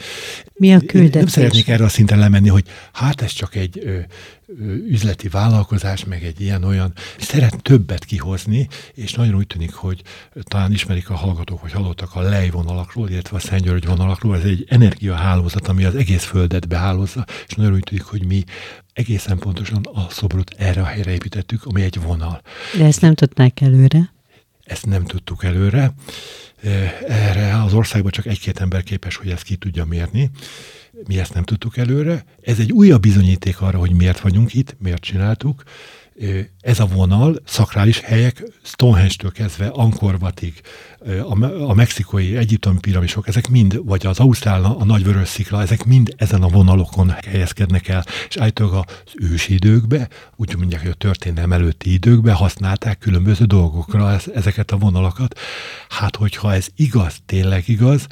mi 0.54 0.74
a 0.74 0.80
küldetés? 0.80 1.14
Nem 1.20 1.28
szeretnék 1.28 1.65
erre 1.68 1.84
a 1.84 1.90
szinten 1.90 2.20
lemenni, 2.20 2.50
hogy 2.50 2.66
hát 2.94 3.22
ez 3.22 3.32
csak 3.32 3.56
egy 3.56 3.80
ö, 3.84 4.00
ö, 4.48 4.74
üzleti 4.74 5.28
vállalkozás, 5.28 6.06
meg 6.06 6.24
egy 6.24 6.42
ilyen-olyan. 6.42 6.94
Szeret 7.20 7.62
többet 7.62 8.06
kihozni, 8.06 8.68
és 8.94 9.14
nagyon 9.14 9.36
úgy 9.36 9.48
tűnik, 9.48 9.74
hogy 9.74 10.02
talán 10.44 10.72
ismerik 10.72 11.10
a 11.10 11.16
hallgatók, 11.16 11.62
hogy 11.62 11.72
hallottak 11.72 12.16
a 12.16 12.22
lej 12.22 12.50
vonalakról, 12.50 13.10
illetve 13.10 13.38
a 13.38 13.40
Szentgyörgy 13.40 13.86
vonalakról. 13.86 14.36
Ez 14.36 14.44
egy 14.44 14.66
energiahálózat, 14.68 15.68
ami 15.68 15.84
az 15.84 15.96
egész 15.96 16.24
földet 16.24 16.68
behálózza, 16.68 17.26
és 17.48 17.54
nagyon 17.54 17.74
úgy 17.74 17.84
tűnik, 17.84 18.04
hogy 18.04 18.26
mi 18.26 18.44
egészen 18.94 19.38
pontosan 19.38 19.82
a 19.94 20.10
szobrot 20.10 20.56
erre 20.58 20.82
a 20.82 20.86
helyre 20.86 21.12
építettük, 21.12 21.66
ami 21.66 21.82
egy 21.82 22.02
vonal. 22.02 22.42
De 22.78 22.86
ezt 22.86 23.02
nem 23.02 23.16
tudnák 23.16 23.62
előre? 23.62 24.14
Ezt 24.64 24.86
nem 24.86 25.06
tudtuk 25.06 25.44
előre. 25.44 25.94
Erre 27.08 27.64
az 27.64 27.74
országban 27.74 28.12
csak 28.12 28.26
egy-két 28.26 28.60
ember 28.60 28.84
képes, 28.84 29.16
hogy 29.16 29.30
ezt 29.30 29.44
ki 29.44 29.56
tudja 29.56 29.86
mérni. 29.86 30.30
Mi 31.08 31.20
ezt 31.20 31.34
nem 31.34 31.44
tudtuk 31.44 31.78
előre. 31.78 32.26
Ez 32.42 32.60
egy 32.60 32.72
újabb 32.72 33.02
bizonyíték 33.02 33.62
arra, 33.62 33.78
hogy 33.78 33.92
miért 33.92 34.20
vagyunk 34.20 34.54
itt, 34.54 34.76
miért 34.80 35.02
csináltuk. 35.02 35.64
Ez 36.60 36.80
a 36.80 36.86
vonal, 36.86 37.42
szakrális 37.46 38.00
helyek, 38.00 38.44
Stonehenge-től 38.64 39.32
kezdve 39.32 39.68
Angkorvatig, 39.68 40.62
a, 41.06 41.46
a 41.46 41.74
mexikai, 41.74 42.38
egyiptomi 42.38 42.80
piramisok, 42.80 43.28
ezek 43.28 43.48
mind, 43.48 43.86
vagy 43.86 44.06
az 44.06 44.20
Ausztrál, 44.20 44.64
a 44.64 44.84
nagy 44.84 45.04
vörös 45.04 45.28
szikla, 45.28 45.62
ezek 45.62 45.86
mind 45.86 46.14
ezen 46.18 46.44
a 46.44 46.48
vonalokon 46.48 47.10
helyezkednek 47.26 47.88
el, 47.88 48.06
és 48.30 48.38
állítólag 48.38 48.86
az 49.06 49.14
ősi 49.16 49.54
időkbe, 49.54 50.10
úgy 50.36 50.56
mondják, 50.58 50.82
hogy 50.82 50.92
a 50.92 50.94
történelem 50.94 51.52
előtti 51.52 51.94
időkbe 51.94 52.32
használták 52.32 52.98
különböző 52.98 53.46
dolgokra 53.46 54.20
ezeket 54.34 54.72
a 54.72 54.78
vonalakat. 54.78 55.40
Hát, 55.90 56.16
hogyha 56.16 56.54
ez 56.54 56.68
igaz, 56.76 57.18
tényleg 57.26 57.64
igaz, 57.68 58.08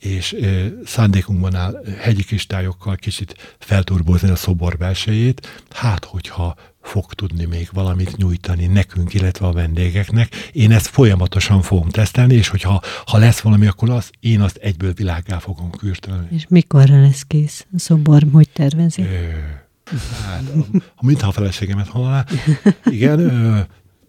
és 0.00 0.32
ö, 0.32 0.66
szándékunkban 0.84 1.54
áll 1.54 1.82
hegyi 1.98 2.22
kristályokkal 2.22 2.96
kicsit 2.96 3.56
felturbózni 3.58 4.30
a 4.30 4.36
szobor 4.36 4.76
belsejét, 4.76 5.64
hát 5.70 6.04
hogyha 6.04 6.56
fog 6.82 7.14
tudni 7.14 7.44
még 7.44 7.68
valamit 7.72 8.16
nyújtani 8.16 8.66
nekünk, 8.66 9.14
illetve 9.14 9.46
a 9.46 9.52
vendégeknek. 9.52 10.34
Én 10.52 10.72
ezt 10.72 10.86
folyamatosan 10.86 11.62
fogom 11.62 11.88
tesztelni, 11.88 12.34
és 12.34 12.48
hogyha 12.48 12.82
ha 13.06 13.18
lesz 13.18 13.40
valami, 13.40 13.66
akkor 13.66 13.90
az, 13.90 14.10
én 14.20 14.40
azt 14.40 14.56
egyből 14.56 14.92
világá 14.92 15.38
fogom 15.38 15.70
kürtölni. 15.70 16.26
És 16.30 16.46
mikorra 16.48 17.00
lesz 17.00 17.22
kész 17.22 17.66
a 17.76 17.78
szobor, 17.78 18.26
hogy 18.32 18.48
tervezi? 18.52 19.02
Ö, 19.02 19.06
Hát, 20.24 20.42
mintha 21.00 21.28
a 21.28 21.32
feleségemet 21.32 21.88
hallaná. 21.88 22.24
Igen, 22.84 23.20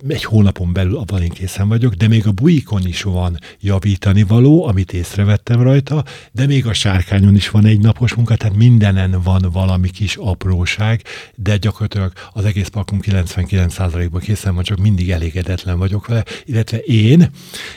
egy 0.08 0.24
hónapon 0.24 0.74
belül 0.74 0.98
abban 0.98 1.22
én 1.22 1.30
készen 1.30 1.68
vagyok, 1.68 1.94
de 1.94 2.08
még 2.08 2.28
a 2.28 2.32
bujikon 2.32 2.88
is 2.88 3.02
van 3.02 3.40
javítani 3.60 4.24
való, 4.24 4.66
amit 4.66 4.94
észrevettem 4.94 5.62
rajta, 5.62 6.04
de 6.32 6.46
még 6.46 6.66
a 6.66 6.74
sárkányon 6.74 7.36
is 7.36 7.50
van 7.50 7.66
egy 7.66 7.80
napos 7.80 8.14
munka, 8.14 8.36
tehát 8.36 8.56
mindenen 8.56 9.22
van 9.24 9.50
valami 9.52 9.90
kis 9.90 10.16
apróság, 10.16 11.02
de 11.36 11.58
gyakorlatilag 11.58 12.12
az 12.34 12.46
egész 12.46 12.68
parkom 12.68 13.00
99%-ban 13.02 14.22
készen 14.22 14.56
van, 14.56 14.64
csak 14.64 14.78
mindig 14.78 15.12
elégedetlen 15.12 15.78
vagyok 15.78 16.08
vele, 16.08 16.24
illetve 16.46 16.78
én, 16.78 17.30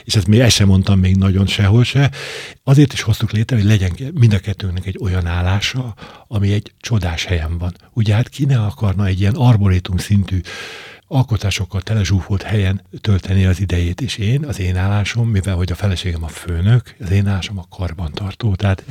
és 0.03 0.15
ezt 0.15 0.27
még 0.27 0.39
ezt 0.39 0.55
sem 0.55 0.67
mondtam 0.67 0.99
még 0.99 1.15
nagyon 1.15 1.45
sehol 1.45 1.83
se, 1.83 2.11
azért 2.63 2.93
is 2.93 3.01
hoztuk 3.01 3.31
létre, 3.31 3.55
hogy 3.55 3.65
legyen 3.65 3.91
mind 4.13 4.33
a 4.33 4.39
kettőnknek 4.39 4.85
egy 4.85 4.97
olyan 5.01 5.25
állása, 5.25 5.93
ami 6.27 6.53
egy 6.53 6.73
csodás 6.79 7.25
helyen 7.25 7.57
van. 7.57 7.73
Ugye 7.93 8.13
hát 8.13 8.29
ki 8.29 8.45
ne 8.45 8.59
akarna 8.59 9.05
egy 9.05 9.19
ilyen 9.19 9.35
arborétum 9.35 9.97
szintű 9.97 10.41
alkotásokkal 11.07 11.81
telezsúfolt 11.81 12.41
helyen 12.41 12.81
tölteni 13.01 13.45
az 13.45 13.59
idejét, 13.59 14.01
és 14.01 14.17
én, 14.17 14.45
az 14.45 14.59
én 14.59 14.75
állásom, 14.75 15.29
mivel 15.29 15.55
hogy 15.55 15.71
a 15.71 15.75
feleségem 15.75 16.23
a 16.23 16.27
főnök, 16.27 16.95
az 16.99 17.11
én 17.11 17.27
állásom 17.27 17.57
a 17.57 17.67
karbantartó, 17.69 18.55
tehát 18.55 18.83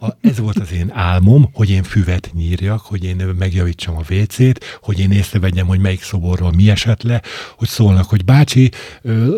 a, 0.00 0.06
ez 0.20 0.38
volt 0.38 0.58
az 0.58 0.72
én 0.72 0.90
álmom, 0.92 1.50
hogy 1.52 1.70
én 1.70 1.82
füvet 1.82 2.30
nyírjak, 2.34 2.80
hogy 2.80 3.04
én 3.04 3.16
megjavítsam 3.38 3.96
a 3.96 4.12
WC-t, 4.12 4.78
hogy 4.82 4.98
én 4.98 5.10
észrevegyem, 5.10 5.66
hogy 5.66 5.80
melyik 5.80 6.02
szoborról 6.02 6.52
mi 6.52 6.70
esett 6.70 7.02
le, 7.02 7.22
hogy 7.56 7.68
szólnak, 7.68 8.08
hogy 8.08 8.24
bácsi, 8.24 8.70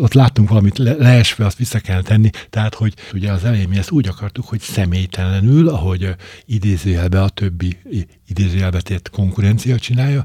ott 0.01 0.13
láttunk 0.13 0.49
valamit 0.49 0.79
le, 0.79 0.93
leesve, 0.93 1.47
azt 1.47 1.59
vissza 1.59 1.79
kell 1.79 2.03
tenni, 2.03 2.31
tehát 2.51 2.75
hogy 2.75 2.95
ugye 3.13 3.33
az 3.33 3.45
elején 3.45 3.69
mi 3.69 3.77
ezt 3.77 3.91
úgy 3.91 4.09
akartuk, 4.09 4.47
hogy 4.47 4.61
személytelenül, 4.61 5.69
ahogy 5.69 6.15
idézőjelbe 6.47 7.23
a 7.23 7.29
többi 7.29 7.77
idézőjelbe 8.29 8.81
tett 8.81 9.11
konkurencia 9.11 9.79
csinálja, 9.79 10.25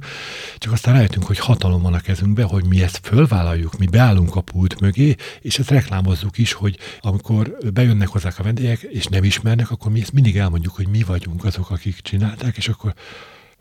csak 0.57 0.71
aztán 0.71 0.93
rájöttünk, 0.93 1.25
hogy 1.25 1.39
hatalom 1.39 1.81
van 1.81 1.93
a 1.93 1.99
kezünkben, 1.99 2.45
hogy 2.45 2.65
mi 2.65 2.83
ezt 2.83 2.99
fölvállaljuk, 3.03 3.77
mi 3.77 3.85
beállunk 3.85 4.35
a 4.35 4.41
pult 4.41 4.79
mögé, 4.79 5.15
és 5.41 5.59
ezt 5.59 5.69
reklámozzuk 5.69 6.37
is, 6.37 6.53
hogy 6.53 6.77
amikor 6.99 7.57
bejönnek 7.73 8.07
hozzák 8.07 8.39
a 8.39 8.43
vendégek, 8.43 8.81
és 8.81 9.05
nem 9.05 9.23
ismernek, 9.23 9.71
akkor 9.71 9.91
mi 9.91 10.01
ezt 10.01 10.13
mindig 10.13 10.37
elmondjuk, 10.37 10.75
hogy 10.75 10.87
mi 10.87 11.03
vagyunk 11.03 11.45
azok, 11.45 11.69
akik 11.69 11.99
csinálták, 12.01 12.57
és 12.57 12.67
akkor 12.67 12.93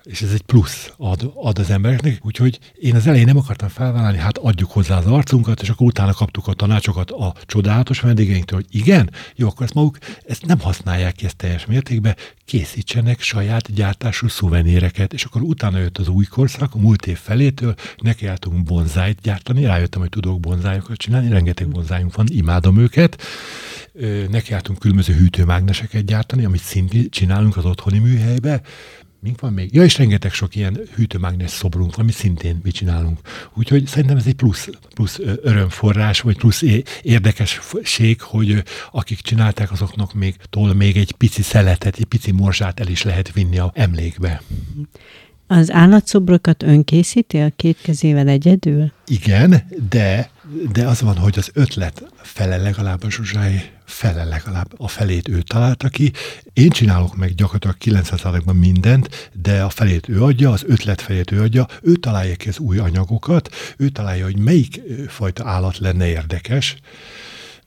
és 0.09 0.23
ez 0.23 0.33
egy 0.33 0.43
plusz 0.43 0.93
ad, 0.97 1.33
ad 1.35 1.59
az 1.59 1.71
embereknek, 1.71 2.19
úgyhogy 2.23 2.59
én 2.75 2.95
az 2.95 3.07
elején 3.07 3.27
nem 3.27 3.37
akartam 3.37 3.69
felvállalni, 3.69 4.19
hát 4.19 4.39
adjuk 4.39 4.71
hozzá 4.71 4.99
az 4.99 5.07
arcunkat, 5.07 5.63
és 5.63 5.69
akkor 5.69 5.87
utána 5.87 6.13
kaptuk 6.13 6.47
a 6.47 6.53
tanácsokat 6.53 7.11
a 7.11 7.35
csodálatos 7.47 8.01
vendégeinktől, 8.01 8.61
hogy 8.61 8.81
igen, 8.81 9.11
jó, 9.35 9.49
akkor 9.49 9.63
ezt 9.63 9.75
maguk 9.75 9.99
ezt 10.27 10.47
nem 10.47 10.61
használják 10.61 11.15
ki 11.15 11.25
ezt 11.25 11.37
teljes 11.37 11.67
mértékben, 11.67 12.17
készítsenek 12.45 13.21
saját 13.21 13.75
gyártású 13.75 14.29
szuvenéreket, 14.29 15.13
és 15.13 15.25
akkor 15.25 15.43
utána 15.43 15.79
jött 15.79 15.99
az 15.99 16.09
új 16.09 16.25
korszak, 16.25 16.75
a 16.75 16.79
múlt 16.79 17.07
év 17.07 17.19
felétől 17.19 17.75
nekiálltunk 17.97 18.63
bonzájt 18.63 19.21
gyártani, 19.21 19.65
rájöttem, 19.65 20.01
hogy 20.01 20.11
tudok 20.11 20.41
bonzájokat 20.41 20.97
csinálni, 20.97 21.29
rengeteg 21.29 21.69
bonzájunk 21.69 22.15
van, 22.15 22.27
imádom 22.29 22.79
őket, 22.79 23.23
nekiálltunk 24.31 24.79
különböző 24.79 25.15
hűtőmágneseket 25.15 26.05
gyártani, 26.05 26.45
amit 26.45 26.63
szintén 26.63 27.11
csinálunk 27.11 27.57
az 27.57 27.65
otthoni 27.65 27.99
műhelybe, 27.99 28.61
mink 29.21 29.41
van 29.41 29.53
még? 29.53 29.75
Ja, 29.75 29.85
és 29.85 29.99
rengeteg 29.99 30.33
sok 30.33 30.57
ilyen 30.57 30.81
hűtőmágnes 30.95 31.51
szobrunk 31.51 31.99
amit 31.99 32.15
szintén 32.15 32.61
mi 32.63 32.71
csinálunk. 32.71 33.19
Úgyhogy 33.55 33.87
szerintem 33.87 34.17
ez 34.17 34.27
egy 34.27 34.35
plusz, 34.35 34.69
plusz 34.95 35.19
örömforrás, 35.43 36.21
vagy 36.21 36.37
plusz 36.37 36.63
érdekesség, 37.03 38.21
hogy 38.21 38.63
akik 38.91 39.21
csinálták, 39.21 39.73
azoknak 39.73 40.15
még 40.15 40.37
tól 40.51 40.75
még 40.75 40.97
egy 40.97 41.13
pici 41.13 41.43
szeletet, 41.43 41.97
egy 41.97 42.05
pici 42.05 42.33
morzsát 42.33 42.81
el 42.81 42.89
is 42.89 43.03
lehet 43.03 43.33
vinni 43.33 43.59
a 43.59 43.73
emlékbe. 43.75 44.43
Az 45.47 45.71
állatszobrokat 45.71 46.63
önkészíti 46.63 47.39
a 47.39 47.51
két 47.57 47.81
kezével 47.83 48.29
egyedül? 48.29 48.93
Igen, 49.07 49.63
de, 49.89 50.31
de 50.73 50.87
az 50.87 51.01
van, 51.01 51.17
hogy 51.17 51.39
az 51.39 51.51
ötlet 51.53 52.05
fele 52.23 52.57
legalább 52.57 53.03
a 53.03 53.11
Zsuzsái 53.11 53.71
fele 53.85 54.25
legalább 54.25 54.73
a 54.77 54.89
felét 54.89 55.29
ő 55.29 55.43
találta 55.43 55.89
ki. 55.89 56.13
Én 56.53 56.71
csinálok 56.71 57.17
meg 57.17 57.35
gyakorlatilag 57.35 58.05
900%-ban 58.05 58.57
mindent, 58.57 59.31
de 59.33 59.63
a 59.63 59.69
felét 59.69 60.09
ő 60.09 60.23
adja, 60.23 60.51
az 60.51 60.65
ötlet 60.67 61.01
felét 61.01 61.31
ő 61.31 61.41
adja, 61.43 61.67
ő 61.83 61.95
találja 61.95 62.37
ki 62.37 62.49
az 62.49 62.59
új 62.59 62.79
anyagokat, 62.79 63.55
ő 63.77 63.89
találja, 63.89 64.25
hogy 64.25 64.39
melyik 64.39 64.81
fajta 65.09 65.49
állat 65.49 65.79
lenne 65.79 66.07
érdekes. 66.07 66.77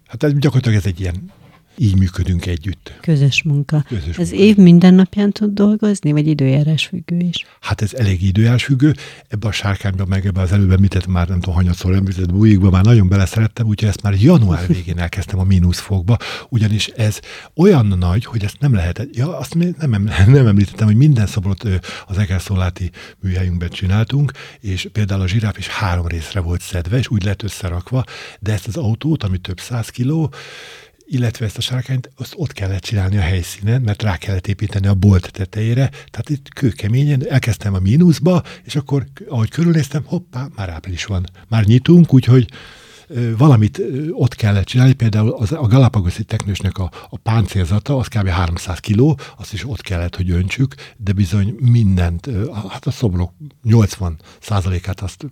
Hát 0.07 0.23
ez 0.23 0.31
gyakorlatilag 0.33 0.77
ez 0.77 0.85
egy 0.85 0.99
ilyen 0.99 1.31
így 1.77 1.97
működünk 1.97 2.45
együtt. 2.45 2.93
Közös 3.01 3.43
munka. 3.43 3.83
Közös 3.87 4.17
ez 4.17 4.29
munka. 4.29 4.45
év 4.45 4.55
minden 4.55 4.93
napján 4.93 5.31
tud 5.31 5.53
dolgozni, 5.53 6.11
vagy 6.11 6.27
időjárás 6.27 6.85
függő 6.85 7.17
is? 7.17 7.45
Hát 7.59 7.81
ez 7.81 7.93
elég 7.93 8.23
időjárás 8.23 8.63
függő. 8.63 8.93
Ebbe 9.27 9.47
a 9.47 9.51
sárkányba, 9.51 10.05
meg 10.05 10.25
ebbe 10.25 10.41
az 10.41 10.51
előbb 10.51 10.71
említett 10.71 11.07
már 11.07 11.27
nem 11.27 11.39
tudom, 11.39 11.55
hanyatszor 11.55 11.93
említett 11.93 12.33
bújikba 12.33 12.69
már 12.69 12.83
nagyon 12.83 13.07
beleszerettem, 13.07 13.67
úgyhogy 13.67 13.89
ezt 13.89 14.01
már 14.01 14.13
január 14.13 14.67
végén 14.67 14.97
elkezdtem 14.97 15.39
a 15.39 15.43
mínuszfokba, 15.43 16.17
ugyanis 16.49 16.87
ez 16.87 17.19
olyan 17.55 17.85
nagy, 17.85 18.25
hogy 18.25 18.43
ezt 18.43 18.59
nem 18.59 18.73
lehet, 18.73 19.07
ja, 19.11 19.37
azt 19.37 19.55
nem, 19.77 20.09
nem 20.27 20.47
említettem, 20.47 20.87
hogy 20.87 20.95
minden 20.95 21.27
szobrot 21.27 21.63
az 22.07 22.17
Egerszóláti 22.17 22.91
műhelyünkben 23.19 23.69
csináltunk, 23.69 24.31
és 24.59 24.89
például 24.91 25.21
a 25.21 25.27
zsiráf 25.27 25.57
is 25.57 25.67
három 25.67 26.07
részre 26.07 26.39
volt 26.39 26.61
szedve, 26.61 26.97
és 26.97 27.09
úgy 27.09 27.23
lett 27.23 27.43
összerakva, 27.43 28.03
de 28.39 28.53
ezt 28.53 28.67
az 28.67 28.77
autót, 28.77 29.23
ami 29.23 29.37
több 29.37 29.59
száz 29.59 29.89
kiló, 29.89 30.33
illetve 31.11 31.45
ezt 31.45 31.57
a 31.57 31.61
sárkányt 31.61 32.11
azt 32.15 32.33
ott 32.35 32.51
kellett 32.51 32.81
csinálni 32.81 33.17
a 33.17 33.21
helyszínen, 33.21 33.81
mert 33.81 34.03
rá 34.03 34.17
kellett 34.17 34.47
építeni 34.47 34.87
a 34.87 34.93
bolt 34.93 35.31
tetejére, 35.31 35.89
tehát 35.89 36.29
itt 36.29 36.53
kőkeményen 36.53 37.27
elkezdtem 37.29 37.73
a 37.73 37.79
mínuszba, 37.79 38.43
és 38.63 38.75
akkor, 38.75 39.05
ahogy 39.27 39.49
körülnéztem, 39.49 40.03
hoppá, 40.05 40.47
már 40.55 40.69
április 40.69 41.05
van. 41.05 41.25
Már 41.47 41.65
nyitunk, 41.65 42.13
úgyhogy 42.13 42.47
valamit 43.37 43.81
ott 44.11 44.35
kellett 44.35 44.65
csinálni, 44.65 44.93
például 44.93 45.29
az, 45.29 45.51
a 45.51 45.67
Galapagoszi 45.67 46.23
teknősnek 46.23 46.77
a, 46.77 46.91
a 47.09 47.17
páncélzata, 47.17 47.97
az 47.97 48.07
kb. 48.07 48.27
300 48.27 48.79
kiló, 48.79 49.19
azt 49.37 49.53
is 49.53 49.67
ott 49.67 49.81
kellett, 49.81 50.15
hogy 50.15 50.29
öntsük, 50.29 50.75
de 50.97 51.11
bizony 51.11 51.55
mindent, 51.59 52.29
hát 52.69 52.85
a 52.85 52.91
szobrok 52.91 53.33
80 53.63 54.19
százalékát 54.39 55.01
azt 55.01 55.25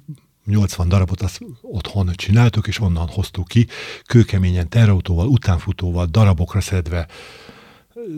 80 0.49 0.89
darabot 0.89 1.21
azt 1.21 1.39
otthon 1.61 2.11
csináltuk, 2.15 2.67
és 2.67 2.79
onnan 2.79 3.07
hoztuk 3.07 3.47
ki, 3.47 3.67
kőkeményen 4.05 4.69
terautóval, 4.69 5.27
utánfutóval, 5.27 6.05
darabokra 6.05 6.61
szedve, 6.61 7.07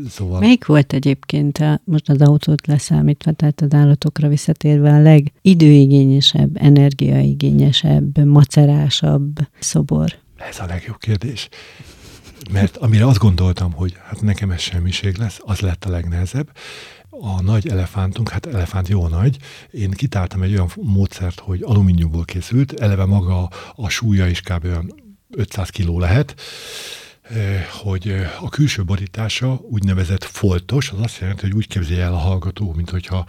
Szóval... 0.09 0.39
Melyik 0.39 0.65
volt 0.65 0.93
egyébként, 0.93 1.57
a, 1.57 1.81
most 1.83 2.09
az 2.09 2.21
autót 2.21 2.67
leszámítva, 2.67 3.31
tehát 3.31 3.61
az 3.61 3.73
állatokra 3.73 4.27
visszatérve 4.27 4.93
a 4.93 5.01
legidőigényesebb, 5.01 6.57
energiaigényesebb, 6.57 8.25
macerásabb 8.25 9.39
szobor? 9.59 10.13
Ez 10.37 10.59
a 10.59 10.65
legjobb 10.65 10.97
kérdés. 10.97 11.49
Mert 12.51 12.77
amire 12.77 13.07
azt 13.07 13.19
gondoltam, 13.19 13.71
hogy 13.71 13.97
hát 14.03 14.21
nekem 14.21 14.51
ez 14.51 14.59
semmiség 14.59 15.15
lesz, 15.15 15.39
az 15.41 15.59
lett 15.59 15.85
a 15.85 15.89
legnehezebb 15.89 16.49
a 17.21 17.41
nagy 17.41 17.67
elefántunk, 17.67 18.29
hát 18.29 18.45
elefánt 18.45 18.87
jó 18.87 19.07
nagy, 19.07 19.37
én 19.71 19.91
kitáltam 19.91 20.41
egy 20.41 20.53
olyan 20.53 20.69
módszert, 20.75 21.39
hogy 21.39 21.61
alumíniumból 21.63 22.25
készült, 22.25 22.79
eleve 22.79 23.05
maga 23.05 23.49
a 23.75 23.89
súlya 23.89 24.27
is 24.27 24.41
kb. 24.41 24.63
olyan 24.65 24.93
500 25.29 25.69
kiló 25.69 25.99
lehet, 25.99 26.35
Eh, 27.33 27.65
hogy 27.69 28.09
eh, 28.09 28.43
a 28.43 28.49
külső 28.49 28.83
borítása 28.83 29.59
úgynevezett 29.69 30.23
foltos, 30.23 30.91
az 30.91 30.99
azt 30.99 31.19
jelenti, 31.19 31.41
hogy 31.41 31.53
úgy 31.53 31.67
képzelje 31.67 32.03
el 32.03 32.13
a 32.13 32.17
hallgató, 32.17 32.73
mint 32.73 32.89
hogyha 32.89 33.25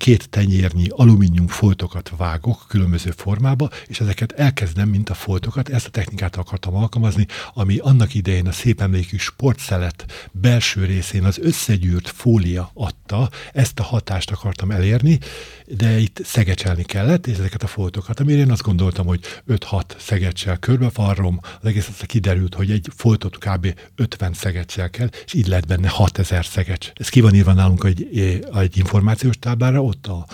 két 0.00 0.28
tenyérnyi 0.28 0.86
alumínium 0.88 1.46
foltokat 1.46 2.12
vágok 2.16 2.64
különböző 2.68 3.12
formába, 3.16 3.70
és 3.86 4.00
ezeket 4.00 4.32
elkezdem, 4.32 4.88
mint 4.88 5.10
a 5.10 5.14
foltokat, 5.14 5.68
ezt 5.68 5.86
a 5.86 5.90
technikát 5.90 6.36
akartam 6.36 6.74
alkalmazni, 6.74 7.26
ami 7.54 7.78
annak 7.78 8.14
idején 8.14 8.46
a 8.46 8.52
szép 8.52 8.80
emlékű 8.80 9.16
sportszelet 9.16 10.28
belső 10.32 10.84
részén 10.84 11.24
az 11.24 11.38
összegyűrt 11.38 12.08
fólia 12.08 12.70
adta, 12.74 13.30
ezt 13.52 13.78
a 13.78 13.82
hatást 13.82 14.30
akartam 14.30 14.70
elérni, 14.70 15.18
de 15.66 15.98
itt 15.98 16.20
szegecselni 16.24 16.82
kellett, 16.82 17.26
és 17.26 17.38
ezeket 17.38 17.62
a 17.62 17.66
foltokat, 17.66 18.20
amire 18.20 18.38
én 18.38 18.50
azt 18.50 18.62
gondoltam, 18.62 19.06
hogy 19.06 19.20
5-6 19.48 19.82
szegecsel 19.98 20.56
körbevarrom, 20.56 21.40
az 21.60 21.68
egész 21.68 21.88
aztán 21.88 22.06
kiderült, 22.06 22.54
hogy 22.54 22.70
egy 22.70 22.88
foltot 22.96 23.38
kb. 23.38 23.74
50 23.96 24.32
szegecsel 24.32 24.90
kell, 24.90 25.08
és 25.24 25.34
így 25.34 25.46
lett 25.46 25.66
benne 25.66 25.88
6000 25.88 26.44
szegecs. 26.44 26.90
Ez 26.94 27.08
ki 27.08 27.20
van 27.20 27.34
írva 27.34 27.52
nálunk 27.52 27.84
egy, 27.84 28.08
egy 28.54 28.76
információs 28.78 29.38
táblára, 29.38 29.89
ott 29.90 30.06
a, 30.06 30.26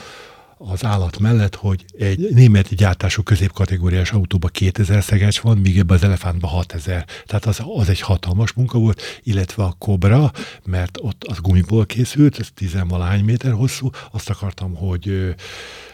az 0.58 0.84
állat 0.84 1.18
mellett, 1.18 1.54
hogy 1.54 1.84
egy 1.98 2.28
német 2.34 2.74
gyártású 2.74 3.22
középkategóriás 3.22 4.10
autóban 4.12 4.50
2000 4.52 5.02
szegecs 5.02 5.40
van, 5.40 5.58
míg 5.58 5.78
ebben 5.78 5.96
az 5.96 6.02
elefántban 6.02 6.50
6000. 6.50 7.04
Tehát 7.26 7.44
az, 7.44 7.62
az 7.76 7.88
egy 7.88 8.00
hatalmas 8.00 8.52
munka 8.52 8.78
volt, 8.78 9.02
illetve 9.22 9.62
a 9.62 9.74
Cobra, 9.78 10.32
mert 10.64 10.98
ott 11.00 11.24
az 11.24 11.38
gumiból 11.40 11.86
készült, 11.86 12.38
ez 12.38 12.48
10 12.54 12.76
méter 13.24 13.52
hosszú, 13.52 13.90
azt 14.12 14.30
akartam, 14.30 14.74
hogy 14.74 15.34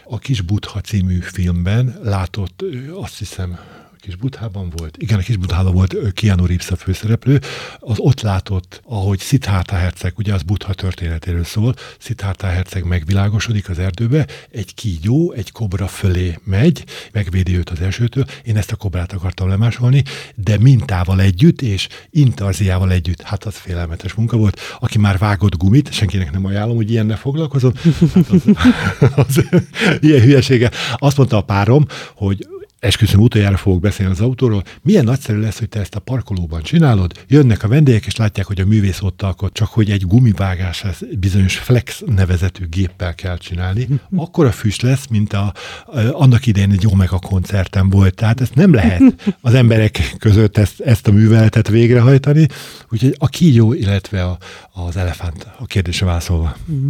a 0.05 0.17
Kis 0.19 0.41
Butha 0.41 0.81
című 0.81 1.19
filmben 1.19 1.99
látott, 2.03 2.63
azt 2.93 3.17
hiszem, 3.17 3.59
Kis 4.03 4.15
Buthában 4.15 4.73
volt. 4.75 4.97
Igen, 4.97 5.19
a 5.19 5.21
Kis 5.21 5.37
Buthában 5.37 5.73
volt 5.73 6.13
Keanu 6.13 6.45
Reeves 6.45 6.71
a 6.71 6.75
főszereplő. 6.75 7.39
Az 7.79 7.99
ott 7.99 8.21
látott, 8.21 8.81
ahogy 8.85 9.19
Siddhartha 9.19 9.75
herceg, 9.75 10.13
ugye 10.17 10.33
az 10.33 10.41
Butha 10.43 10.73
történetéről 10.73 11.43
szól, 11.43 11.75
Siddhartha 11.97 12.47
herceg 12.47 12.83
megvilágosodik 12.83 13.69
az 13.69 13.79
erdőbe, 13.79 14.27
egy 14.51 14.73
kígyó, 14.73 15.31
egy 15.31 15.51
kobra 15.51 15.87
fölé 15.87 16.39
megy, 16.43 16.83
megvédi 17.11 17.57
őt 17.57 17.69
az 17.69 17.81
elsőtől. 17.81 18.25
Én 18.43 18.57
ezt 18.57 18.71
a 18.71 18.75
kobrát 18.75 19.13
akartam 19.13 19.47
lemásolni, 19.47 20.03
de 20.35 20.57
mintával 20.57 21.21
együtt 21.21 21.61
és 21.61 21.87
intarziával 22.09 22.91
együtt, 22.91 23.21
hát 23.21 23.43
az 23.43 23.55
félelmetes 23.55 24.13
munka 24.13 24.37
volt. 24.37 24.59
Aki 24.79 24.97
már 24.97 25.17
vágott 25.17 25.57
gumit, 25.57 25.93
senkinek 25.93 26.31
nem 26.31 26.45
ajánlom, 26.45 26.75
hogy 26.75 26.91
ilyenne 26.91 27.15
foglalkozom, 27.15 27.73
hát 28.13 28.29
az, 28.29 28.41
az, 29.27 29.45
ilyen 29.99 30.21
hülyesége. 30.21 30.71
Azt 30.97 31.17
mondta 31.17 31.37
a 31.37 31.41
párom, 31.41 31.85
hogy 32.15 32.47
esküszöm 32.83 33.19
utoljára 33.19 33.57
fogok 33.57 33.79
beszélni 33.79 34.11
az 34.11 34.21
autóról, 34.21 34.63
milyen 34.81 35.03
nagyszerű 35.03 35.39
lesz, 35.39 35.59
hogy 35.59 35.69
te 35.69 35.79
ezt 35.79 35.95
a 35.95 35.99
parkolóban 35.99 36.61
csinálod, 36.61 37.25
jönnek 37.27 37.63
a 37.63 37.67
vendégek, 37.67 38.05
és 38.05 38.15
látják, 38.15 38.45
hogy 38.45 38.61
a 38.61 38.65
művész 38.65 39.01
ott 39.01 39.21
alkot, 39.21 39.53
csak 39.53 39.67
hogy 39.67 39.89
egy 39.89 40.07
gumivágás 40.07 40.85
bizonyos 41.19 41.57
flex 41.57 42.03
nevezetű 42.05 42.65
géppel 42.65 43.15
kell 43.15 43.37
csinálni, 43.37 43.87
akkor 44.15 44.45
a 44.45 44.51
füst 44.51 44.81
lesz, 44.81 45.07
mint 45.07 45.33
a, 45.33 45.53
annak 46.11 46.45
idején 46.45 46.71
egy 46.71 46.87
Omega 46.87 47.19
koncerten 47.19 47.89
volt. 47.89 48.15
Tehát 48.15 48.41
ezt 48.41 48.55
nem 48.55 48.73
lehet 48.73 49.01
az 49.41 49.53
emberek 49.53 50.15
között 50.19 50.57
ezt, 50.57 50.79
ezt 50.79 51.07
a 51.07 51.11
műveletet 51.11 51.67
végrehajtani. 51.67 52.47
Úgyhogy 52.91 53.15
a 53.17 53.27
kígyó, 53.27 53.73
illetve 53.73 54.23
a, 54.23 54.37
az 54.71 54.97
elefánt 54.97 55.47
a 55.57 55.65
kérdésre 55.65 56.05
válaszolva. 56.05 56.55
Mhm. 56.65 56.89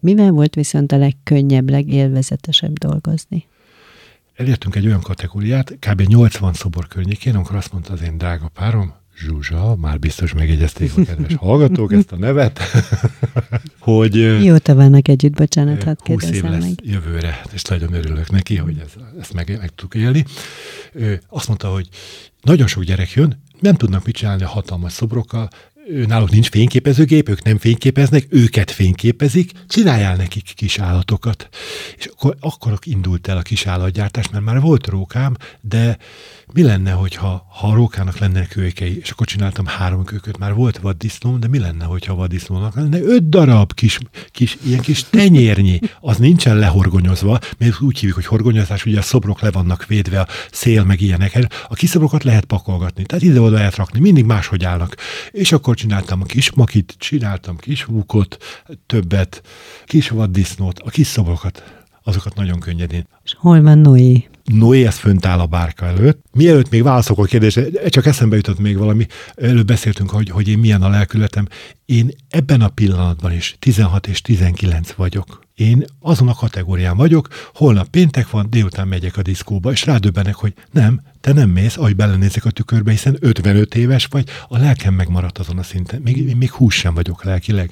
Mivel 0.00 0.30
volt 0.30 0.54
viszont 0.54 0.92
a 0.92 0.96
legkönnyebb, 0.96 1.70
legélvezetesebb 1.70 2.78
dolgozni? 2.78 3.50
Elértünk 4.42 4.76
egy 4.76 4.86
olyan 4.86 5.00
kategóriát, 5.00 5.76
kb. 5.78 6.00
80 6.00 6.52
szobor 6.52 6.86
környékén, 6.86 7.34
amikor 7.34 7.56
azt 7.56 7.72
mondta 7.72 7.92
az 7.92 8.02
én 8.02 8.18
drága 8.18 8.48
párom, 8.48 8.94
Zsuzsa, 9.16 9.76
már 9.76 9.98
biztos 9.98 10.34
megjegyezték 10.34 10.96
a 10.96 11.02
kedves 11.02 11.34
hallgatók 11.44 11.92
ezt 11.92 12.12
a 12.12 12.16
nevet, 12.16 12.60
hogy... 13.78 14.38
Mióta 14.38 14.74
vannak 14.74 15.08
együtt, 15.08 15.32
bocsánat, 15.32 15.82
hát 15.82 16.06
20 16.06 16.30
év 16.30 16.42
lesz 16.42 16.62
meg. 16.62 16.72
jövőre, 16.82 17.40
és 17.52 17.62
nagyon 17.62 17.92
örülök 17.92 18.30
neki, 18.30 18.56
hogy 18.56 18.78
ez, 18.78 18.92
ezt 19.20 19.32
meg, 19.32 19.56
meg 19.60 19.74
tudjuk 19.74 20.04
élni. 20.04 20.24
Azt 21.28 21.48
mondta, 21.48 21.68
hogy 21.68 21.88
nagyon 22.40 22.66
sok 22.66 22.82
gyerek 22.82 23.10
jön, 23.10 23.42
nem 23.60 23.74
tudnak 23.74 24.04
mit 24.04 24.14
csinálni 24.14 24.42
a 24.42 24.48
hatalmas 24.48 24.92
szobrokkal, 24.92 25.48
náluk 26.06 26.30
nincs 26.30 26.48
fényképezőgép, 26.48 27.28
ők 27.28 27.42
nem 27.42 27.58
fényképeznek, 27.58 28.26
őket 28.28 28.70
fényképezik, 28.70 29.50
csináljál 29.68 30.16
nekik 30.16 30.52
kis 30.54 30.78
állatokat. 30.78 31.48
És 31.98 32.06
akkor, 32.06 32.36
akkor 32.40 32.78
indult 32.82 33.28
el 33.28 33.36
a 33.36 33.42
kis 33.42 33.66
állatgyártás, 33.66 34.28
mert 34.30 34.44
már 34.44 34.60
volt 34.60 34.86
rókám, 34.86 35.36
de 35.60 35.96
mi 36.52 36.62
lenne, 36.62 36.90
hogyha 36.90 37.46
ha 37.48 37.68
a 37.68 37.74
rókának 37.74 38.18
lenne 38.18 38.46
kölykei, 38.46 38.98
és 38.98 39.10
akkor 39.10 39.26
csináltam 39.26 39.66
három 39.66 40.04
kölyköt, 40.04 40.38
már 40.38 40.54
volt 40.54 40.78
vaddisznóm, 40.78 41.40
de 41.40 41.48
mi 41.48 41.58
lenne, 41.58 41.84
hogyha 41.84 42.14
vaddisznónak 42.14 42.74
lenne 42.74 43.00
öt 43.00 43.28
darab 43.28 43.74
kis, 43.74 43.98
kis, 44.30 44.56
ilyen 44.66 44.80
kis 44.80 45.04
tenyérnyi, 45.10 45.78
az 46.00 46.16
nincsen 46.16 46.56
lehorgonyozva, 46.56 47.38
mert 47.58 47.80
úgy 47.80 47.98
hívjuk, 47.98 48.14
hogy 48.14 48.26
horgonyozás, 48.26 48.86
ugye 48.86 48.98
a 48.98 49.02
szobrok 49.02 49.40
le 49.40 49.50
vannak 49.50 49.86
védve, 49.86 50.20
a 50.20 50.26
szél 50.50 50.84
meg 50.84 51.00
ilyenek, 51.00 51.46
a 51.68 51.74
kiszobrokat 51.74 52.24
lehet 52.24 52.44
pakolgatni, 52.44 53.04
tehát 53.04 53.24
ide-oda 53.24 53.56
lehet 53.56 53.76
rakni, 53.76 54.00
mindig 54.00 54.24
máshogy 54.24 54.64
állnak. 54.64 54.96
És 55.30 55.52
akkor 55.52 55.71
csináltam 55.74 56.20
a 56.20 56.24
kis 56.24 56.52
makit, 56.52 56.94
csináltam 56.98 57.56
kis 57.56 57.84
vukot, 57.84 58.38
többet, 58.86 59.42
kis 59.84 60.08
vaddisznót, 60.08 60.78
a 60.78 60.90
kis 60.90 61.06
szobrokat 61.06 61.84
azokat 62.02 62.34
nagyon 62.34 62.60
könnyedén. 62.60 63.08
És 63.24 63.34
hol 63.38 63.62
van 63.62 63.78
Noé? 63.78 64.28
Noé, 64.44 64.86
ez 64.86 64.96
fönt 64.96 65.26
áll 65.26 65.38
a 65.38 65.46
bárka 65.46 65.86
előtt. 65.86 66.24
Mielőtt 66.32 66.70
még 66.70 66.82
válaszok 66.82 67.18
a 67.18 67.24
kérdésre, 67.24 67.88
csak 67.88 68.06
eszembe 68.06 68.36
jutott 68.36 68.58
még 68.58 68.76
valami, 68.76 69.06
előbb 69.34 69.66
beszéltünk, 69.66 70.10
hogy, 70.10 70.30
hogy 70.30 70.48
én 70.48 70.58
milyen 70.58 70.82
a 70.82 70.88
lelkületem. 70.88 71.46
Én 71.84 72.10
ebben 72.28 72.60
a 72.60 72.68
pillanatban 72.68 73.32
is 73.32 73.56
16 73.58 74.06
és 74.06 74.20
19 74.20 74.92
vagyok. 74.92 75.40
Én 75.54 75.84
azon 76.00 76.28
a 76.28 76.34
kategórián 76.34 76.96
vagyok, 76.96 77.28
holnap 77.54 77.88
péntek 77.88 78.30
van, 78.30 78.46
délután 78.50 78.88
megyek 78.88 79.16
a 79.16 79.22
diszkóba, 79.22 79.70
és 79.70 79.86
rádöbbenek, 79.86 80.34
hogy 80.34 80.54
nem, 80.70 81.00
te 81.20 81.32
nem 81.32 81.50
mész, 81.50 81.76
ahogy 81.76 81.96
belenézek 81.96 82.44
a 82.44 82.50
tükörbe, 82.50 82.90
hiszen 82.90 83.16
55 83.20 83.74
éves 83.74 84.06
vagy, 84.06 84.28
a 84.48 84.58
lelkem 84.58 84.94
megmaradt 84.94 85.38
azon 85.38 85.58
a 85.58 85.62
szinten. 85.62 86.00
Még, 86.00 86.36
még 86.36 86.50
hús 86.50 86.74
sem 86.74 86.94
vagyok 86.94 87.24
lelkileg. 87.24 87.70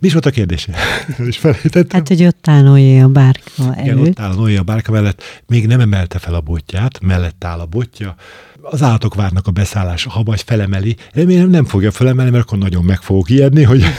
Mi 0.00 0.06
is 0.06 0.12
volt 0.12 0.26
a 0.26 0.30
kérdése? 0.30 0.74
És 1.18 1.38
felejtettem. 1.38 1.86
Hát, 1.90 2.08
hogy 2.08 2.24
ott 2.24 2.48
áll 2.48 2.62
Noé 2.62 3.00
a 3.00 3.08
bárka 3.08 3.74
előtt. 3.74 3.84
Igen, 3.84 3.98
ott 3.98 4.20
áll 4.20 4.34
Noé 4.34 4.56
a 4.56 4.62
bárka 4.62 4.92
mellett. 4.92 5.22
Még 5.46 5.66
nem 5.66 5.80
emelte 5.80 6.18
fel 6.18 6.34
a 6.34 6.40
botját, 6.40 7.00
mellett 7.00 7.44
áll 7.44 7.58
a 7.58 7.66
botja. 7.66 8.14
Az 8.62 8.82
állatok 8.82 9.14
várnak 9.14 9.46
a 9.46 9.50
beszállásra, 9.50 10.10
ha 10.10 10.22
vagy 10.22 10.42
felemeli. 10.42 10.96
Remélem 11.12 11.50
nem 11.50 11.64
fogja 11.64 11.90
felemelni, 11.90 12.30
mert 12.30 12.44
akkor 12.44 12.58
nagyon 12.58 12.84
meg 12.84 13.00
fogok 13.00 13.30
ijedni, 13.30 13.62
hogy... 13.62 13.84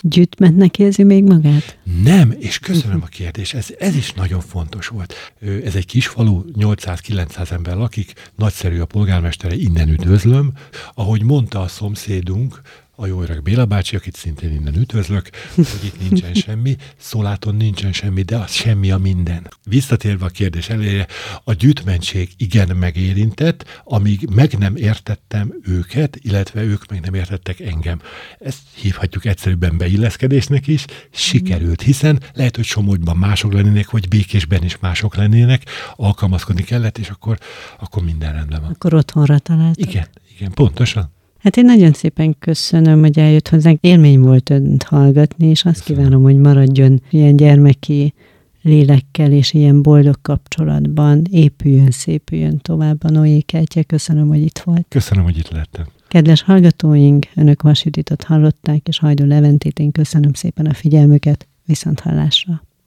Gyűjtmentnek 0.00 0.78
érzi 0.78 1.02
még 1.02 1.24
magát? 1.24 1.78
Nem, 2.02 2.34
és 2.38 2.58
köszönöm 2.58 3.02
a 3.02 3.06
kérdést. 3.06 3.54
Ez, 3.54 3.66
ez 3.78 3.96
is 3.96 4.12
nagyon 4.12 4.40
fontos 4.40 4.86
volt. 4.86 5.14
Ez 5.64 5.74
egy 5.74 5.86
kis 5.86 6.06
falu, 6.06 6.42
800-900 6.58 7.50
ember 7.50 7.76
lakik, 7.76 8.12
nagyszerű 8.36 8.80
a 8.80 8.84
polgármestere, 8.84 9.54
innen 9.54 9.88
üdvözlöm. 9.88 10.52
Ahogy 10.94 11.22
mondta 11.22 11.60
a 11.60 11.68
szomszédunk, 11.68 12.60
a 13.00 13.06
jó 13.06 13.22
öreg 13.22 13.42
Béla 13.42 13.64
bácsi, 13.64 13.96
akit 13.96 14.16
szintén 14.16 14.52
innen 14.52 14.76
üdvözlök, 14.76 15.30
hogy 15.54 15.84
itt 15.84 16.08
nincsen 16.08 16.34
semmi, 16.46 16.76
szóláton 16.96 17.54
nincsen 17.54 17.92
semmi, 17.92 18.22
de 18.22 18.36
az 18.36 18.52
semmi 18.52 18.90
a 18.90 18.98
minden. 18.98 19.50
Visszatérve 19.64 20.24
a 20.24 20.28
kérdés 20.28 20.68
elére, 20.68 21.06
a 21.44 21.52
gyűjtmentség 21.52 22.30
igen 22.36 22.76
megérintett, 22.76 23.82
amíg 23.84 24.28
meg 24.34 24.58
nem 24.58 24.76
értettem 24.76 25.54
őket, 25.62 26.16
illetve 26.22 26.62
ők 26.62 26.86
meg 26.86 27.00
nem 27.00 27.14
értettek 27.14 27.60
engem. 27.60 28.00
Ezt 28.38 28.60
hívhatjuk 28.74 29.24
egyszerűbben 29.24 29.78
beilleszkedésnek 29.78 30.66
is, 30.66 30.84
sikerült, 31.10 31.82
hiszen 31.82 32.20
lehet, 32.34 32.56
hogy 32.56 32.64
Somogyban 32.64 33.16
mások 33.16 33.52
lennének, 33.52 33.90
vagy 33.90 34.08
Békésben 34.08 34.64
is 34.64 34.78
mások 34.78 35.16
lennének, 35.16 35.62
alkalmazkodni 35.96 36.62
kellett, 36.62 36.98
és 36.98 37.08
akkor, 37.08 37.38
akkor 37.78 38.02
minden 38.04 38.32
rendben 38.32 38.60
van. 38.60 38.70
Akkor 38.70 38.94
otthonra 38.94 39.38
találtak. 39.38 39.88
Igen, 39.88 40.06
igen, 40.36 40.52
pontosan. 40.52 41.16
Hát 41.38 41.56
én 41.56 41.64
nagyon 41.64 41.92
szépen 41.92 42.36
köszönöm, 42.38 43.00
hogy 43.00 43.18
eljött 43.18 43.48
hozzánk. 43.48 43.78
Élmény 43.80 44.20
volt 44.20 44.50
önt 44.50 44.82
hallgatni, 44.82 45.46
és 45.46 45.64
azt 45.64 45.84
kívánom, 45.84 46.22
hogy 46.22 46.36
maradjon 46.36 47.02
ilyen 47.10 47.36
gyermeki 47.36 48.14
lélekkel 48.62 49.32
és 49.32 49.52
ilyen 49.52 49.82
boldog 49.82 50.16
kapcsolatban, 50.22 51.24
épüljön, 51.30 51.90
szépüljön 51.90 52.58
tovább 52.58 53.04
a 53.04 53.10
Noé 53.10 53.40
kertje. 53.40 53.82
Köszönöm, 53.82 54.28
hogy 54.28 54.42
itt 54.42 54.58
volt. 54.58 54.86
Köszönöm, 54.88 55.24
hogy 55.24 55.38
itt 55.38 55.50
lettem. 55.50 55.86
Kedves 56.08 56.42
hallgatóink, 56.42 57.26
önök 57.34 57.62
Vasüditot 57.62 58.22
hallották, 58.22 58.88
és 58.88 58.98
Hajdó 58.98 59.24
Leventét, 59.24 59.78
én 59.78 59.92
köszönöm 59.92 60.32
szépen 60.32 60.66
a 60.66 60.74
figyelmüket. 60.74 61.46
Viszont 61.64 62.00
hallásra. 62.00 62.62